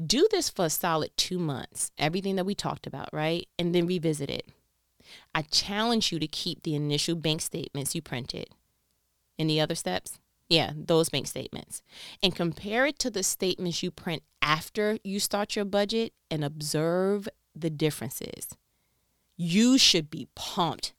Do 0.05 0.27
this 0.31 0.49
for 0.49 0.67
a 0.67 0.71
solid 0.71 1.11
two 1.17 1.39
months, 1.39 1.91
everything 1.99 2.37
that 2.37 2.47
we 2.47 2.55
talked 2.55 2.87
about, 2.87 3.09
right? 3.13 3.47
And 3.59 3.75
then 3.75 3.87
revisit 3.87 4.31
it. 4.31 4.49
I 5.35 5.43
challenge 5.43 6.13
you 6.13 6.19
to 6.19 6.27
keep 6.27 6.63
the 6.63 6.75
initial 6.75 7.17
bank 7.17 7.41
statements 7.41 7.95
you 7.95 8.03
printed. 8.03 8.49
Any 9.39 9.61
other 9.61 9.75
steps? 9.75 10.19
Yeah, 10.51 10.73
those 10.75 11.09
bank 11.09 11.29
statements. 11.29 11.81
And 12.23 12.35
compare 12.35 12.85
it 12.85 12.99
to 12.99 13.11
the 13.11 13.23
statements 13.23 13.85
you 13.85 13.93
print 13.93 14.25
after 14.43 14.99
you 15.05 15.21
start 15.21 15.55
your 15.55 15.65
budget 15.65 16.13
and 16.29 16.45
observe 16.45 17.29
the 17.55 17.71
differences. 17.71 18.49
You 19.37 19.79
should 19.79 20.11
be 20.11 20.27
pumped. 20.35 20.93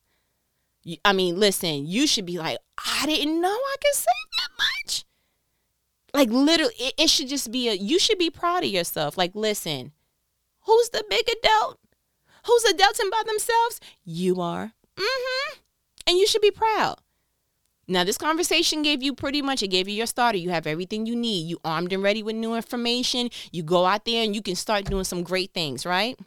I 1.04 1.12
mean, 1.12 1.38
listen, 1.38 1.86
you 1.86 2.08
should 2.08 2.26
be 2.26 2.40
like, 2.40 2.58
I 2.78 3.06
didn't 3.06 3.42
know 3.42 3.50
I 3.50 3.76
could 3.84 3.94
save 3.94 4.06
that 4.38 4.50
much. 4.58 5.06
Like 6.14 6.30
literally, 6.30 6.74
it, 6.80 6.94
it 6.98 7.10
should 7.10 7.28
just 7.28 7.52
be 7.52 7.68
a 7.68 7.74
you 7.74 8.00
should 8.00 8.18
be 8.18 8.30
proud 8.30 8.64
of 8.64 8.70
yourself. 8.70 9.18
Like, 9.18 9.36
listen, 9.36 9.92
who's 10.62 10.90
the 10.90 11.04
big 11.10 11.28
adult? 11.30 11.78
Who's 12.46 12.64
adulting 12.64 13.12
by 13.12 13.22
themselves? 13.26 13.82
You 14.04 14.42
are. 14.42 14.74
Mm-hmm. 14.98 15.60
And 16.08 16.18
you 16.18 16.26
should 16.26 16.42
be 16.42 16.52
proud. 16.52 17.01
Now, 17.88 18.04
this 18.04 18.18
conversation 18.18 18.84
gave 18.84 19.04
you 19.04 19.14
pretty 19.14 19.42
much, 19.42 19.64
it 19.64 19.68
gave 19.68 19.88
you 19.88 19.96
your 19.96 20.06
starter. 20.06 20.38
You 20.38 20.52
have 20.52 20.68
everything 20.68 21.06
you 21.06 21.16
need. 21.16 21.50
You 21.50 21.60
armed 21.66 21.92
and 21.92 22.04
ready 22.04 22.24
with 22.24 22.36
new 22.36 22.56
information. 22.56 23.30
You 23.52 23.64
go 23.64 23.86
out 23.86 24.06
there 24.06 24.24
and 24.24 24.36
you 24.36 24.42
can 24.42 24.56
start 24.56 24.86
doing 24.86 25.04
some 25.04 25.24
great 25.24 25.54
things, 25.54 25.86
right? 25.86 26.18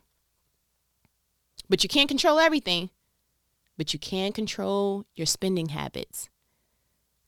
But 1.69 1.83
you 1.83 1.88
can't 1.88 2.09
control 2.09 2.38
everything. 2.38 2.90
But 3.79 3.93
you 3.93 3.99
can 3.99 4.33
control 4.33 5.07
your 5.14 5.27
spending 5.27 5.71
habits. 5.71 6.29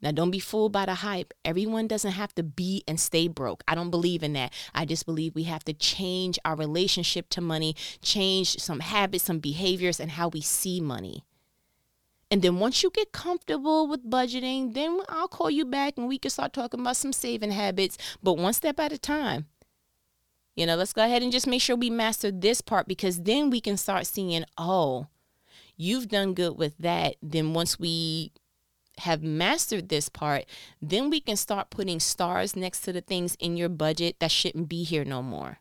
Now, 0.03 0.11
don't 0.11 0.31
be 0.31 0.39
fooled 0.39 0.73
by 0.73 0.85
the 0.85 0.97
hype. 0.97 1.33
Everyone 1.45 1.89
doesn't 1.89 2.13
have 2.13 2.35
to 2.35 2.43
be 2.43 2.85
and 2.87 3.01
stay 3.01 3.29
broke. 3.29 3.65
I 3.67 3.75
don't 3.75 3.91
believe 3.91 4.23
in 4.23 4.35
that. 4.35 4.53
I 4.75 4.85
just 4.85 5.07
believe 5.07 5.35
we 5.35 5.45
have 5.45 5.65
to 5.65 5.73
change 5.73 6.39
our 6.45 6.55
relationship 6.55 7.31
to 7.31 7.41
money, 7.41 7.75
change 8.03 8.59
some 8.59 8.81
habits, 8.81 9.25
some 9.25 9.39
behaviors, 9.39 9.99
and 9.99 10.13
how 10.13 10.29
we 10.29 10.43
see 10.43 10.81
money. 10.81 11.25
And 12.31 12.43
then 12.43 12.59
once 12.59 12.83
you 12.83 12.91
get 12.91 13.13
comfortable 13.13 13.87
with 13.87 14.09
budgeting, 14.11 14.75
then 14.75 15.01
I'll 15.09 15.29
call 15.29 15.51
you 15.51 15.65
back 15.65 15.95
and 15.97 16.09
we 16.09 16.19
can 16.19 16.31
start 16.31 16.53
talking 16.53 16.81
about 16.81 16.97
some 16.97 17.13
saving 17.13 17.53
habits, 17.53 17.99
but 18.23 18.35
one 18.35 18.53
step 18.53 18.81
at 18.81 18.93
a 18.93 18.99
time. 18.99 19.47
You 20.57 20.67
know, 20.67 20.75
let's 20.75 20.93
go 20.93 21.05
ahead 21.05 21.23
and 21.23 21.31
just 21.31 21.47
make 21.47 21.63
sure 21.63 21.77
we 21.77 21.91
master 21.91 22.31
this 22.33 22.61
part 22.61 22.89
because 22.89 23.23
then 23.23 23.51
we 23.51 23.61
can 23.61 23.77
start 23.77 24.07
seeing, 24.07 24.45
oh, 24.57 25.07
you've 25.77 26.09
done 26.09 26.35
good 26.35 26.59
with 26.59 26.77
that. 26.79 27.17
Then 27.23 27.53
once 27.53 27.79
we 27.79 28.33
have 28.99 29.23
mastered 29.23 29.89
this 29.89 30.09
part, 30.09 30.47
then 30.81 31.11
we 31.11 31.21
can 31.21 31.37
start 31.37 31.71
putting 31.71 32.01
stars 32.01 32.57
next 32.57 32.81
to 32.81 32.93
the 32.93 33.03
things 33.03 33.37
in 33.39 33.57
your 33.57 33.69
budget 33.69 34.17
that 34.19 34.31
shouldn't 34.31 34.69
be 34.69 34.83
here 34.83 35.05
no 35.05 35.23
more. 35.23 35.59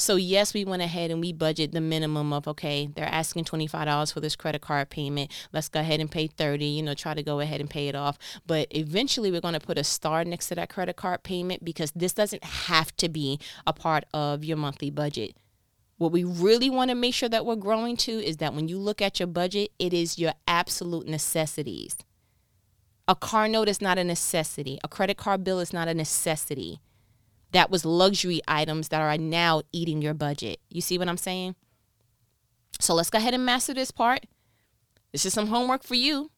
So 0.00 0.16
yes, 0.16 0.54
we 0.54 0.64
went 0.64 0.80
ahead 0.80 1.10
and 1.10 1.20
we 1.20 1.34
budget 1.34 1.72
the 1.72 1.80
minimum 1.82 2.32
of 2.32 2.48
okay, 2.48 2.88
they're 2.94 3.04
asking 3.04 3.44
$25 3.44 4.10
for 4.14 4.20
this 4.20 4.34
credit 4.34 4.62
card 4.62 4.88
payment. 4.88 5.30
Let's 5.52 5.68
go 5.68 5.80
ahead 5.80 6.00
and 6.00 6.10
pay 6.10 6.26
30, 6.26 6.64
you 6.64 6.82
know, 6.82 6.94
try 6.94 7.12
to 7.12 7.22
go 7.22 7.40
ahead 7.40 7.60
and 7.60 7.68
pay 7.68 7.86
it 7.86 7.94
off. 7.94 8.16
But 8.46 8.68
eventually 8.70 9.30
we're 9.30 9.42
going 9.42 9.52
to 9.52 9.60
put 9.60 9.76
a 9.76 9.84
star 9.84 10.24
next 10.24 10.48
to 10.48 10.54
that 10.54 10.70
credit 10.70 10.96
card 10.96 11.22
payment 11.22 11.66
because 11.66 11.92
this 11.94 12.14
doesn't 12.14 12.42
have 12.42 12.96
to 12.96 13.10
be 13.10 13.38
a 13.66 13.74
part 13.74 14.04
of 14.14 14.42
your 14.42 14.56
monthly 14.56 14.88
budget. 14.88 15.36
What 15.98 16.12
we 16.12 16.24
really 16.24 16.70
want 16.70 16.88
to 16.88 16.94
make 16.94 17.12
sure 17.12 17.28
that 17.28 17.44
we're 17.44 17.56
growing 17.56 17.98
to 17.98 18.12
is 18.12 18.38
that 18.38 18.54
when 18.54 18.68
you 18.68 18.78
look 18.78 19.02
at 19.02 19.20
your 19.20 19.26
budget, 19.26 19.70
it 19.78 19.92
is 19.92 20.18
your 20.18 20.32
absolute 20.48 21.08
necessities. 21.08 21.94
A 23.06 23.14
car 23.14 23.48
note 23.48 23.68
is 23.68 23.82
not 23.82 23.98
a 23.98 24.04
necessity. 24.04 24.78
A 24.82 24.88
credit 24.88 25.18
card 25.18 25.44
bill 25.44 25.60
is 25.60 25.74
not 25.74 25.88
a 25.88 25.94
necessity. 25.94 26.80
That 27.52 27.70
was 27.70 27.84
luxury 27.84 28.40
items 28.46 28.88
that 28.88 29.00
are 29.00 29.18
now 29.18 29.62
eating 29.72 30.02
your 30.02 30.14
budget. 30.14 30.60
You 30.68 30.80
see 30.80 30.98
what 30.98 31.08
I'm 31.08 31.16
saying? 31.16 31.56
So 32.78 32.94
let's 32.94 33.10
go 33.10 33.18
ahead 33.18 33.34
and 33.34 33.44
master 33.44 33.74
this 33.74 33.90
part. 33.90 34.26
This 35.12 35.26
is 35.26 35.34
some 35.34 35.48
homework 35.48 35.82
for 35.82 35.96
you. 35.96 36.30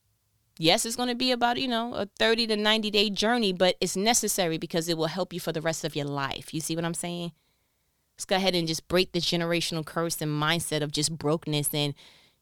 Yes, 0.59 0.85
it's 0.85 0.96
going 0.96 1.09
to 1.09 1.14
be 1.14 1.31
about, 1.31 1.59
you 1.59 1.68
know, 1.68 1.94
a 1.94 2.09
30 2.18 2.46
to 2.48 2.57
90 2.57 2.90
day 2.90 3.11
journey, 3.11 3.53
but 3.53 3.77
it's 3.81 3.96
necessary 3.96 4.59
because 4.59 4.88
it 4.88 4.96
will 4.96 5.07
help 5.07 5.33
you 5.33 5.40
for 5.40 5.53
the 5.53 5.61
rest 5.61 5.85
of 5.85 5.96
your 5.96 6.07
life. 6.07 6.53
You 6.55 6.61
see 6.61 6.77
what 6.77 6.85
I'm 6.85 6.94
saying? 6.94 7.33
Let's 8.16 8.25
go 8.25 8.37
ahead 8.37 8.55
and 8.55 8.68
just 8.68 8.88
break 8.88 9.12
this 9.12 9.25
generational 9.25 9.85
curse 9.85 10.20
and 10.20 10.31
mindset 10.31 10.83
of 10.83 10.92
just 10.92 11.16
brokenness 11.16 11.72
and 11.72 11.94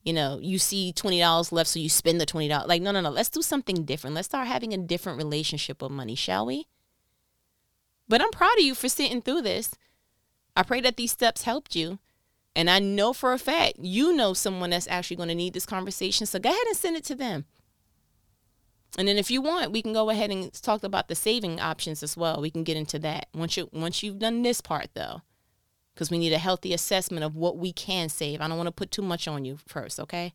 you 0.02 0.12
know, 0.12 0.38
you 0.40 0.58
see 0.58 0.92
$20 0.94 1.52
left, 1.52 1.68
so 1.68 1.78
you 1.78 1.88
spend 1.90 2.20
the 2.20 2.26
$20. 2.26 2.66
Like, 2.66 2.80
no, 2.80 2.90
no, 2.90 3.00
no. 3.00 3.10
Let's 3.10 3.28
do 3.28 3.42
something 3.42 3.84
different. 3.84 4.16
Let's 4.16 4.26
start 4.26 4.46
having 4.46 4.72
a 4.72 4.78
different 4.78 5.18
relationship 5.18 5.82
with 5.82 5.90
money, 5.90 6.14
shall 6.14 6.46
we? 6.46 6.66
But 8.10 8.20
I'm 8.20 8.32
proud 8.32 8.58
of 8.58 8.64
you 8.64 8.74
for 8.74 8.88
sitting 8.88 9.22
through 9.22 9.42
this. 9.42 9.70
I 10.56 10.64
pray 10.64 10.80
that 10.80 10.96
these 10.96 11.12
steps 11.12 11.44
helped 11.44 11.76
you. 11.76 12.00
And 12.56 12.68
I 12.68 12.80
know 12.80 13.12
for 13.12 13.32
a 13.32 13.38
fact 13.38 13.74
you 13.78 14.12
know 14.12 14.34
someone 14.34 14.70
that's 14.70 14.88
actually 14.88 15.16
going 15.16 15.28
to 15.28 15.34
need 15.36 15.54
this 15.54 15.64
conversation. 15.64 16.26
So 16.26 16.40
go 16.40 16.48
ahead 16.50 16.66
and 16.66 16.76
send 16.76 16.96
it 16.96 17.04
to 17.04 17.14
them. 17.14 17.44
And 18.98 19.06
then 19.06 19.16
if 19.16 19.30
you 19.30 19.40
want, 19.40 19.70
we 19.70 19.80
can 19.80 19.92
go 19.92 20.10
ahead 20.10 20.32
and 20.32 20.52
talk 20.52 20.82
about 20.82 21.06
the 21.06 21.14
saving 21.14 21.60
options 21.60 22.02
as 22.02 22.16
well. 22.16 22.40
We 22.40 22.50
can 22.50 22.64
get 22.64 22.76
into 22.76 22.98
that 22.98 23.28
once 23.32 23.56
you 23.56 23.68
once 23.72 24.02
you've 24.02 24.18
done 24.18 24.42
this 24.42 24.60
part 24.60 24.88
though 24.94 25.22
because 25.94 26.10
we 26.10 26.18
need 26.18 26.32
a 26.32 26.38
healthy 26.38 26.74
assessment 26.74 27.22
of 27.22 27.36
what 27.36 27.58
we 27.58 27.72
can 27.72 28.08
save. 28.08 28.40
I 28.40 28.48
don't 28.48 28.56
want 28.56 28.66
to 28.66 28.72
put 28.72 28.90
too 28.90 29.02
much 29.02 29.28
on 29.28 29.44
you 29.44 29.60
first, 29.68 30.00
okay? 30.00 30.34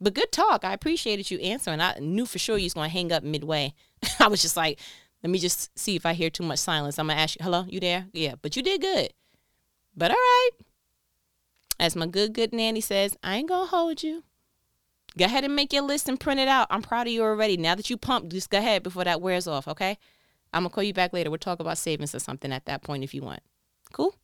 But 0.00 0.14
good 0.14 0.30
talk. 0.30 0.64
I 0.64 0.72
appreciated 0.72 1.28
you 1.28 1.38
answering. 1.40 1.80
I 1.80 1.98
knew 2.00 2.26
for 2.26 2.38
sure 2.38 2.58
you 2.58 2.66
was 2.66 2.74
going 2.74 2.88
to 2.88 2.92
hang 2.92 3.10
up 3.12 3.24
midway. 3.24 3.74
I 4.20 4.28
was 4.28 4.42
just 4.42 4.56
like, 4.56 4.78
Let 5.22 5.30
me 5.30 5.38
just 5.38 5.76
see 5.78 5.96
if 5.96 6.04
I 6.04 6.14
hear 6.14 6.30
too 6.30 6.42
much 6.42 6.58
silence. 6.58 6.98
I'm 6.98 7.08
gonna 7.08 7.20
ask 7.20 7.38
you, 7.38 7.44
hello, 7.44 7.64
you 7.68 7.80
there? 7.80 8.06
Yeah, 8.12 8.34
but 8.40 8.56
you 8.56 8.62
did 8.62 8.80
good. 8.80 9.12
But 9.96 10.10
all 10.10 10.16
right. 10.16 10.50
As 11.78 11.96
my 11.96 12.06
good, 12.06 12.32
good 12.32 12.52
nanny 12.52 12.80
says, 12.80 13.16
I 13.22 13.36
ain't 13.36 13.48
gonna 13.48 13.66
hold 13.66 14.02
you. 14.02 14.24
Go 15.16 15.26
ahead 15.26 15.44
and 15.44 15.54
make 15.54 15.72
your 15.72 15.82
list 15.82 16.08
and 16.08 16.18
print 16.18 16.40
it 16.40 16.48
out. 16.48 16.66
I'm 16.70 16.82
proud 16.82 17.06
of 17.06 17.12
you 17.12 17.22
already. 17.22 17.56
Now 17.56 17.74
that 17.74 17.90
you 17.90 17.96
pumped, 17.96 18.30
just 18.30 18.50
go 18.50 18.58
ahead 18.58 18.82
before 18.82 19.04
that 19.04 19.20
wears 19.20 19.46
off, 19.46 19.68
okay? 19.68 19.98
I'm 20.52 20.62
gonna 20.62 20.70
call 20.70 20.84
you 20.84 20.94
back 20.94 21.12
later. 21.12 21.30
We'll 21.30 21.38
talk 21.38 21.60
about 21.60 21.78
savings 21.78 22.14
or 22.14 22.18
something 22.18 22.52
at 22.52 22.64
that 22.64 22.82
point 22.82 23.04
if 23.04 23.14
you 23.14 23.22
want. 23.22 23.40
Cool? 23.92 24.14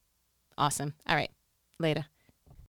Awesome. 0.56 0.94
All 1.06 1.16
right. 1.16 1.30
Later. 1.78 2.06